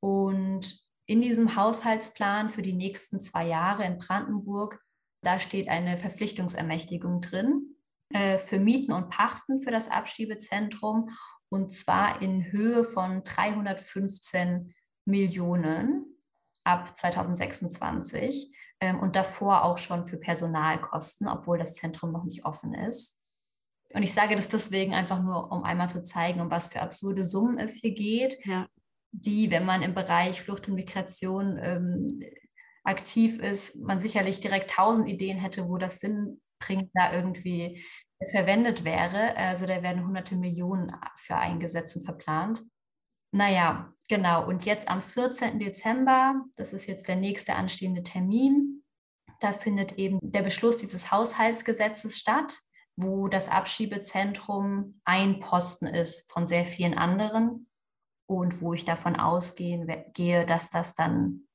Und 0.00 0.78
in 1.06 1.22
diesem 1.22 1.56
Haushaltsplan 1.56 2.50
für 2.50 2.60
die 2.60 2.74
nächsten 2.74 3.20
zwei 3.20 3.46
Jahre 3.46 3.84
in 3.84 3.96
Brandenburg, 3.96 4.82
da 5.22 5.38
steht 5.38 5.68
eine 5.68 5.96
Verpflichtungsermächtigung 5.96 7.22
drin 7.22 7.75
äh, 8.10 8.38
für 8.38 8.58
Mieten 8.58 8.92
und 8.92 9.10
Pachten 9.10 9.60
für 9.60 9.70
das 9.70 9.90
Abschiebezentrum 9.90 11.10
und 11.48 11.72
zwar 11.72 12.22
in 12.22 12.50
Höhe 12.52 12.84
von 12.84 13.22
315 13.22 14.74
Millionen 15.04 16.04
ab 16.64 16.96
2026 16.96 18.52
ähm, 18.80 18.98
und 18.98 19.14
davor 19.14 19.64
auch 19.64 19.78
schon 19.78 20.04
für 20.04 20.16
Personalkosten, 20.16 21.28
obwohl 21.28 21.58
das 21.58 21.74
Zentrum 21.74 22.12
noch 22.12 22.24
nicht 22.24 22.44
offen 22.44 22.74
ist. 22.74 23.22
Und 23.94 24.02
ich 24.02 24.12
sage 24.12 24.34
das 24.34 24.48
deswegen 24.48 24.94
einfach 24.94 25.22
nur, 25.22 25.52
um 25.52 25.62
einmal 25.62 25.88
zu 25.88 26.02
zeigen, 26.02 26.40
um 26.40 26.50
was 26.50 26.68
für 26.68 26.82
absurde 26.82 27.24
Summen 27.24 27.58
es 27.58 27.76
hier 27.76 27.94
geht. 27.94 28.44
Ja 28.44 28.66
die, 29.24 29.50
wenn 29.50 29.64
man 29.64 29.82
im 29.82 29.94
Bereich 29.94 30.42
Flucht 30.42 30.68
und 30.68 30.74
Migration 30.74 31.58
ähm, 31.60 32.20
aktiv 32.84 33.38
ist, 33.38 33.82
man 33.82 34.00
sicherlich 34.00 34.40
direkt 34.40 34.70
tausend 34.70 35.08
Ideen 35.08 35.38
hätte, 35.38 35.68
wo 35.68 35.78
das 35.78 36.00
Sinn 36.00 36.40
bringt, 36.58 36.90
da 36.94 37.12
irgendwie 37.12 37.84
verwendet 38.30 38.84
wäre. 38.84 39.36
Also 39.36 39.66
da 39.66 39.82
werden 39.82 40.06
hunderte 40.06 40.36
Millionen 40.36 40.92
für 41.16 41.36
eingesetzt 41.36 41.96
und 41.96 42.04
verplant. 42.04 42.62
Naja, 43.32 43.92
genau. 44.08 44.46
Und 44.46 44.64
jetzt 44.64 44.88
am 44.88 45.02
14. 45.02 45.58
Dezember, 45.58 46.44
das 46.56 46.72
ist 46.72 46.86
jetzt 46.86 47.08
der 47.08 47.16
nächste 47.16 47.54
anstehende 47.54 48.02
Termin, 48.02 48.84
da 49.40 49.52
findet 49.52 49.92
eben 49.98 50.18
der 50.22 50.42
Beschluss 50.42 50.78
dieses 50.78 51.12
Haushaltsgesetzes 51.12 52.18
statt, 52.18 52.58
wo 52.96 53.28
das 53.28 53.50
Abschiebezentrum 53.50 54.98
ein 55.04 55.40
Posten 55.40 55.86
ist 55.86 56.32
von 56.32 56.46
sehr 56.46 56.64
vielen 56.64 56.94
anderen 56.94 57.68
und 58.26 58.62
wo 58.62 58.72
ich 58.72 58.86
davon 58.86 59.16
ausgehe, 59.16 59.84
dass 60.46 60.70
das 60.70 60.94
dann 60.94 61.46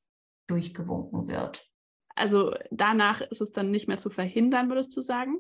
durchgewunken 0.48 1.28
wird. 1.28 1.71
Also 2.16 2.54
danach 2.70 3.22
ist 3.22 3.42
es 3.42 3.52
dann 3.52 3.72
nicht 3.72 3.88
mehr 3.88 3.98
zu 3.98 4.10
verhindern, 4.10 4.70
würdest 4.70 4.96
du 4.96 5.02
sagen? 5.02 5.38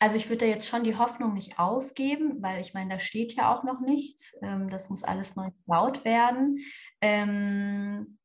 Also 0.00 0.16
ich 0.16 0.28
würde 0.28 0.44
da 0.44 0.46
jetzt 0.46 0.68
schon 0.68 0.84
die 0.84 0.96
Hoffnung 0.96 1.34
nicht 1.34 1.58
aufgeben, 1.58 2.40
weil 2.40 2.60
ich 2.60 2.72
meine, 2.72 2.94
da 2.94 2.98
steht 2.98 3.34
ja 3.34 3.52
auch 3.52 3.64
noch 3.64 3.80
nichts. 3.80 4.36
Ähm, 4.42 4.68
das 4.68 4.90
muss 4.90 5.02
alles 5.02 5.34
neu 5.34 5.50
gebaut 5.50 6.04
werden. 6.04 6.58
Ähm, 7.00 8.18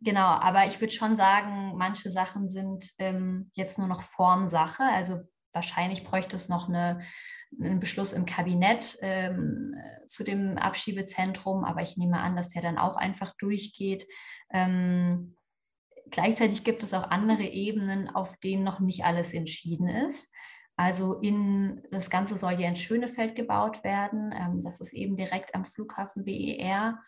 genau, 0.00 0.26
aber 0.26 0.66
ich 0.66 0.80
würde 0.80 0.92
schon 0.92 1.16
sagen, 1.16 1.76
manche 1.76 2.10
Sachen 2.10 2.48
sind 2.48 2.90
ähm, 2.98 3.50
jetzt 3.54 3.78
nur 3.78 3.88
noch 3.88 4.02
Formsache. 4.02 4.82
Also 4.82 5.20
wahrscheinlich 5.52 6.04
bräuchte 6.04 6.36
es 6.36 6.48
noch 6.48 6.68
eine 6.68 7.00
einen 7.58 7.80
Beschluss 7.80 8.12
im 8.12 8.26
Kabinett 8.26 8.96
ähm, 9.00 9.74
zu 10.06 10.24
dem 10.24 10.56
Abschiebezentrum, 10.56 11.64
aber 11.64 11.82
ich 11.82 11.96
nehme 11.96 12.20
an, 12.20 12.36
dass 12.36 12.50
der 12.50 12.62
dann 12.62 12.78
auch 12.78 12.96
einfach 12.96 13.34
durchgeht. 13.38 14.06
Ähm, 14.52 15.36
gleichzeitig 16.10 16.64
gibt 16.64 16.82
es 16.82 16.94
auch 16.94 17.10
andere 17.10 17.44
Ebenen, 17.44 18.08
auf 18.08 18.38
denen 18.38 18.64
noch 18.64 18.80
nicht 18.80 19.04
alles 19.04 19.32
entschieden 19.32 19.88
ist. 19.88 20.32
Also 20.76 21.20
in 21.20 21.82
das 21.90 22.08
Ganze 22.08 22.38
soll 22.38 22.58
ja 22.60 22.68
in 22.68 22.76
Schönefeld 22.76 23.34
gebaut 23.34 23.84
werden. 23.84 24.32
Ähm, 24.34 24.62
das 24.62 24.80
ist 24.80 24.94
eben 24.94 25.16
direkt 25.16 25.54
am 25.54 25.64
Flughafen 25.64 26.24
BER. 26.24 26.98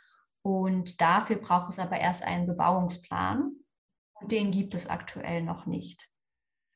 Und 0.43 1.01
dafür 1.01 1.37
braucht 1.37 1.71
es 1.71 1.79
aber 1.79 1.99
erst 1.99 2.23
einen 2.25 2.47
Bebauungsplan. 2.47 3.53
Den 4.23 4.51
gibt 4.51 4.75
es 4.75 4.89
aktuell 4.89 5.43
noch 5.43 5.67
nicht. 5.67 6.09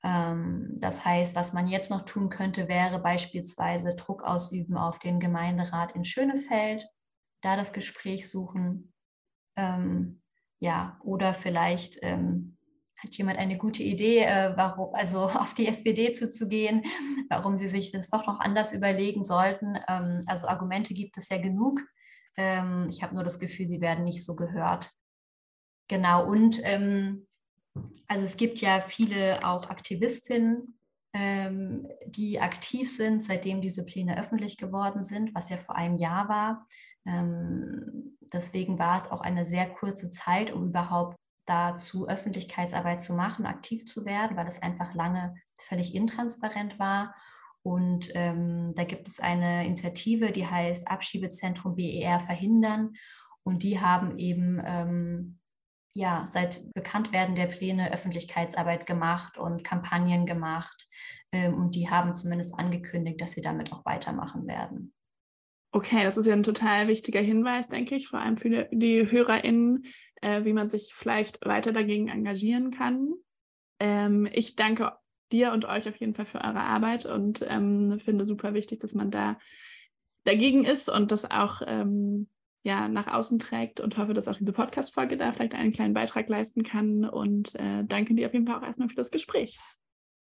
Ähm, 0.02 0.72
das 0.78 1.04
heißt, 1.04 1.36
was 1.36 1.52
man 1.52 1.66
jetzt 1.66 1.90
noch 1.90 2.02
tun 2.02 2.30
könnte, 2.30 2.68
wäre 2.68 2.98
beispielsweise 2.98 3.94
Druck 3.96 4.22
ausüben 4.22 4.76
auf 4.76 4.98
den 4.98 5.20
Gemeinderat 5.20 5.92
in 5.92 6.04
Schönefeld, 6.04 6.88
da 7.42 7.56
das 7.56 7.72
Gespräch 7.72 8.30
suchen. 8.30 8.94
Ähm, 9.56 10.22
ja, 10.58 10.98
oder 11.02 11.34
vielleicht 11.34 11.98
ähm, 12.02 12.56
hat 12.98 13.14
jemand 13.14 13.38
eine 13.38 13.58
gute 13.58 13.82
Idee, 13.82 14.20
äh, 14.20 14.52
warum, 14.56 14.94
also 14.94 15.20
auf 15.30 15.54
die 15.54 15.66
SPD 15.68 16.12
zuzugehen, 16.12 16.82
warum 17.28 17.56
sie 17.56 17.68
sich 17.68 17.92
das 17.92 18.10
doch 18.10 18.26
noch 18.26 18.40
anders 18.40 18.72
überlegen 18.72 19.24
sollten. 19.24 19.78
Ähm, 19.88 20.22
also 20.26 20.48
Argumente 20.48 20.94
gibt 20.94 21.16
es 21.16 21.28
ja 21.28 21.38
genug. 21.38 21.80
Ähm, 22.36 22.86
ich 22.90 23.02
habe 23.02 23.14
nur 23.14 23.24
das 23.24 23.38
Gefühl, 23.38 23.68
sie 23.68 23.80
werden 23.80 24.04
nicht 24.04 24.24
so 24.24 24.36
gehört. 24.36 24.90
Genau, 25.88 26.26
und 26.26 26.58
ähm, 26.64 27.26
also 28.08 28.24
es 28.24 28.36
gibt 28.36 28.58
ja 28.60 28.80
viele 28.80 29.46
auch 29.46 29.68
Aktivistinnen, 29.68 30.75
ähm, 31.16 31.88
die 32.06 32.40
aktiv 32.40 32.94
sind, 32.94 33.22
seitdem 33.22 33.62
diese 33.62 33.86
Pläne 33.86 34.18
öffentlich 34.18 34.58
geworden 34.58 35.02
sind, 35.02 35.34
was 35.34 35.48
ja 35.48 35.56
vor 35.56 35.74
einem 35.74 35.96
Jahr 35.96 36.28
war. 36.28 36.66
Ähm, 37.06 38.18
deswegen 38.32 38.78
war 38.78 39.00
es 39.00 39.10
auch 39.10 39.22
eine 39.22 39.44
sehr 39.44 39.70
kurze 39.70 40.10
Zeit, 40.10 40.52
um 40.52 40.68
überhaupt 40.68 41.16
dazu 41.46 42.06
Öffentlichkeitsarbeit 42.06 43.00
zu 43.00 43.14
machen, 43.14 43.46
aktiv 43.46 43.86
zu 43.86 44.04
werden, 44.04 44.36
weil 44.36 44.46
es 44.46 44.60
einfach 44.62 44.94
lange 44.94 45.34
völlig 45.56 45.94
intransparent 45.94 46.78
war. 46.78 47.14
Und 47.62 48.10
ähm, 48.14 48.74
da 48.74 48.84
gibt 48.84 49.08
es 49.08 49.18
eine 49.18 49.64
Initiative, 49.64 50.32
die 50.32 50.46
heißt 50.46 50.86
Abschiebezentrum 50.86 51.76
BER 51.76 52.20
verhindern. 52.20 52.92
Und 53.42 53.62
die 53.62 53.80
haben 53.80 54.18
eben 54.18 54.60
ähm, 54.64 55.38
ja, 55.96 56.26
seit 56.26 56.60
Bekanntwerden 56.74 57.34
der 57.34 57.46
Pläne 57.46 57.90
Öffentlichkeitsarbeit 57.90 58.86
gemacht 58.86 59.38
und 59.38 59.64
Kampagnen 59.64 60.26
gemacht. 60.26 60.88
Ähm, 61.32 61.54
und 61.54 61.74
die 61.74 61.88
haben 61.88 62.12
zumindest 62.12 62.58
angekündigt, 62.58 63.20
dass 63.20 63.32
sie 63.32 63.40
damit 63.40 63.72
auch 63.72 63.84
weitermachen 63.86 64.46
werden. 64.46 64.92
Okay, 65.72 66.04
das 66.04 66.18
ist 66.18 66.26
ja 66.26 66.34
ein 66.34 66.42
total 66.42 66.86
wichtiger 66.88 67.20
Hinweis, 67.20 67.68
denke 67.68 67.94
ich, 67.94 68.08
vor 68.08 68.20
allem 68.20 68.36
für 68.36 68.68
die, 68.70 69.10
HörerInnen, 69.10 69.86
äh, 70.20 70.44
wie 70.44 70.52
man 70.52 70.68
sich 70.68 70.92
vielleicht 70.94 71.44
weiter 71.46 71.72
dagegen 71.72 72.08
engagieren 72.08 72.70
kann. 72.70 73.14
Ähm, 73.80 74.28
ich 74.30 74.54
danke 74.54 74.92
dir 75.32 75.52
und 75.52 75.64
euch 75.64 75.88
auf 75.88 75.96
jeden 75.96 76.14
Fall 76.14 76.26
für 76.26 76.42
eure 76.42 76.60
Arbeit 76.60 77.06
und 77.06 77.44
ähm, 77.48 77.98
finde 78.00 78.26
super 78.26 78.52
wichtig, 78.52 78.80
dass 78.80 78.92
man 78.92 79.10
da 79.10 79.38
dagegen 80.24 80.64
ist 80.64 80.90
und 80.90 81.10
das 81.10 81.30
auch 81.30 81.62
ähm, 81.66 82.28
ja, 82.66 82.88
nach 82.88 83.06
außen 83.06 83.38
trägt 83.38 83.78
und 83.78 83.96
hoffe, 83.96 84.12
dass 84.12 84.26
auch 84.26 84.36
diese 84.36 84.52
Podcast-Folge 84.52 85.16
da 85.16 85.30
vielleicht 85.30 85.54
einen 85.54 85.72
kleinen 85.72 85.94
Beitrag 85.94 86.28
leisten 86.28 86.64
kann. 86.64 87.04
Und 87.04 87.54
äh, 87.54 87.84
danke 87.84 88.12
dir 88.12 88.26
auf 88.26 88.32
jeden 88.34 88.44
Fall 88.44 88.56
auch 88.56 88.66
erstmal 88.66 88.88
für 88.88 88.96
das 88.96 89.12
Gespräch. 89.12 89.56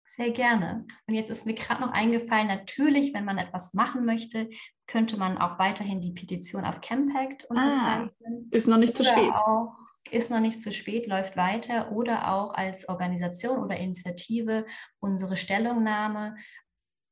Sehr 0.06 0.30
gerne. 0.30 0.86
Und 1.08 1.14
jetzt 1.14 1.30
ist 1.30 1.44
mir 1.44 1.54
gerade 1.54 1.80
noch 1.80 1.90
eingefallen, 1.90 2.46
natürlich, 2.46 3.12
wenn 3.14 3.24
man 3.24 3.38
etwas 3.38 3.74
machen 3.74 4.04
möchte, 4.04 4.48
könnte 4.86 5.16
man 5.16 5.38
auch 5.38 5.58
weiterhin 5.58 6.00
die 6.00 6.12
Petition 6.12 6.64
auf 6.64 6.80
Campact 6.80 7.46
ah, 7.50 7.54
unterzeichnen. 7.54 8.12
Ah, 8.52 8.56
ist 8.56 8.68
noch 8.68 8.78
nicht 8.78 8.96
zu 8.96 9.04
spät. 9.04 9.32
Auch, 9.34 9.72
ist 10.12 10.30
noch 10.30 10.40
nicht 10.40 10.62
zu 10.62 10.70
spät, 10.70 11.08
läuft 11.08 11.36
weiter. 11.36 11.90
Oder 11.90 12.32
auch 12.32 12.54
als 12.54 12.88
Organisation 12.88 13.58
oder 13.58 13.76
Initiative 13.76 14.66
unsere 15.00 15.36
Stellungnahme 15.36 16.36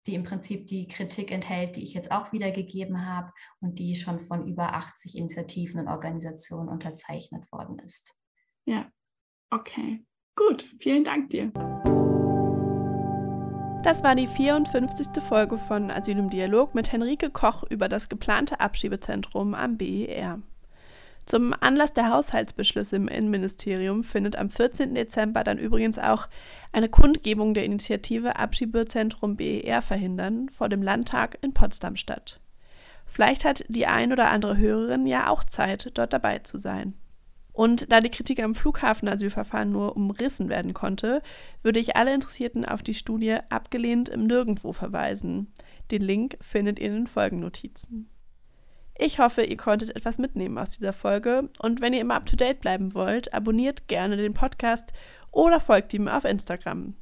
die 0.08 0.14
im 0.14 0.24
Prinzip 0.24 0.66
die 0.66 0.88
Kritik 0.88 1.30
enthält, 1.30 1.76
die 1.76 1.84
ich 1.84 1.92
jetzt 1.92 2.10
auch 2.10 2.32
wiedergegeben 2.32 3.06
habe 3.06 3.30
und 3.60 3.78
die 3.78 3.94
schon 3.94 4.18
von 4.18 4.48
über 4.48 4.74
80 4.74 5.16
Initiativen 5.16 5.80
und 5.80 5.88
Organisationen 5.88 6.68
unterzeichnet 6.68 7.50
worden 7.52 7.78
ist. 7.78 8.16
Ja, 8.64 8.90
okay. 9.50 10.04
Gut, 10.34 10.62
vielen 10.62 11.04
Dank 11.04 11.30
dir. 11.30 11.52
Das 13.84 14.02
war 14.02 14.14
die 14.14 14.26
54. 14.26 15.22
Folge 15.22 15.58
von 15.58 15.90
Asyl 15.90 16.18
im 16.18 16.30
Dialog 16.30 16.74
mit 16.74 16.90
Henrike 16.90 17.30
Koch 17.30 17.62
über 17.70 17.88
das 17.88 18.08
geplante 18.08 18.60
Abschiebezentrum 18.60 19.54
am 19.54 19.76
BER. 19.76 20.40
Zum 21.28 21.54
Anlass 21.60 21.92
der 21.92 22.10
Haushaltsbeschlüsse 22.10 22.96
im 22.96 23.06
Innenministerium 23.06 24.02
findet 24.02 24.36
am 24.36 24.48
14. 24.48 24.94
Dezember 24.94 25.44
dann 25.44 25.58
übrigens 25.58 25.98
auch 25.98 26.26
eine 26.72 26.88
Kundgebung 26.88 27.52
der 27.52 27.66
Initiative 27.66 28.36
Abschiebezentrum 28.36 29.36
BER 29.36 29.82
verhindern 29.82 30.48
vor 30.48 30.70
dem 30.70 30.82
Landtag 30.82 31.36
in 31.42 31.52
Potsdam 31.52 31.96
statt. 31.96 32.40
Vielleicht 33.04 33.44
hat 33.44 33.62
die 33.68 33.86
ein 33.86 34.10
oder 34.10 34.30
andere 34.30 34.56
Hörerin 34.56 35.06
ja 35.06 35.28
auch 35.28 35.44
Zeit, 35.44 35.90
dort 35.98 36.14
dabei 36.14 36.38
zu 36.38 36.56
sein. 36.56 36.94
Und 37.52 37.92
da 37.92 38.00
die 38.00 38.08
Kritik 38.08 38.42
am 38.42 38.54
Flughafenasylverfahren 38.54 39.68
nur 39.68 39.96
umrissen 39.96 40.48
werden 40.48 40.72
konnte, 40.72 41.20
würde 41.62 41.78
ich 41.78 41.94
alle 41.94 42.14
Interessierten 42.14 42.64
auf 42.64 42.82
die 42.82 42.94
Studie 42.94 43.36
Abgelehnt 43.50 44.08
im 44.08 44.26
Nirgendwo 44.26 44.72
verweisen. 44.72 45.52
Den 45.90 46.00
Link 46.00 46.38
findet 46.40 46.78
ihr 46.78 46.86
in 46.86 46.94
den 46.94 47.06
Folgennotizen. 47.06 48.08
Ich 49.00 49.20
hoffe, 49.20 49.42
ihr 49.42 49.56
konntet 49.56 49.94
etwas 49.94 50.18
mitnehmen 50.18 50.58
aus 50.58 50.72
dieser 50.76 50.92
Folge 50.92 51.48
und 51.60 51.80
wenn 51.80 51.94
ihr 51.94 52.00
immer 52.00 52.16
up-to-date 52.16 52.58
bleiben 52.58 52.94
wollt, 52.94 53.32
abonniert 53.32 53.86
gerne 53.86 54.16
den 54.16 54.34
Podcast 54.34 54.92
oder 55.30 55.60
folgt 55.60 55.94
ihm 55.94 56.08
auf 56.08 56.24
Instagram. 56.24 56.96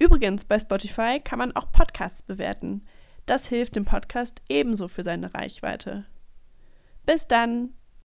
Übrigens, 0.00 0.44
bei 0.44 0.58
Spotify 0.58 1.20
kann 1.22 1.38
man 1.38 1.54
auch 1.54 1.70
Podcasts 1.70 2.24
bewerten. 2.24 2.84
Das 3.24 3.46
hilft 3.46 3.76
dem 3.76 3.84
Podcast 3.84 4.42
ebenso 4.48 4.88
für 4.88 5.04
seine 5.04 5.32
Reichweite. 5.32 6.06
Bis 7.06 7.28
dann! 7.28 7.72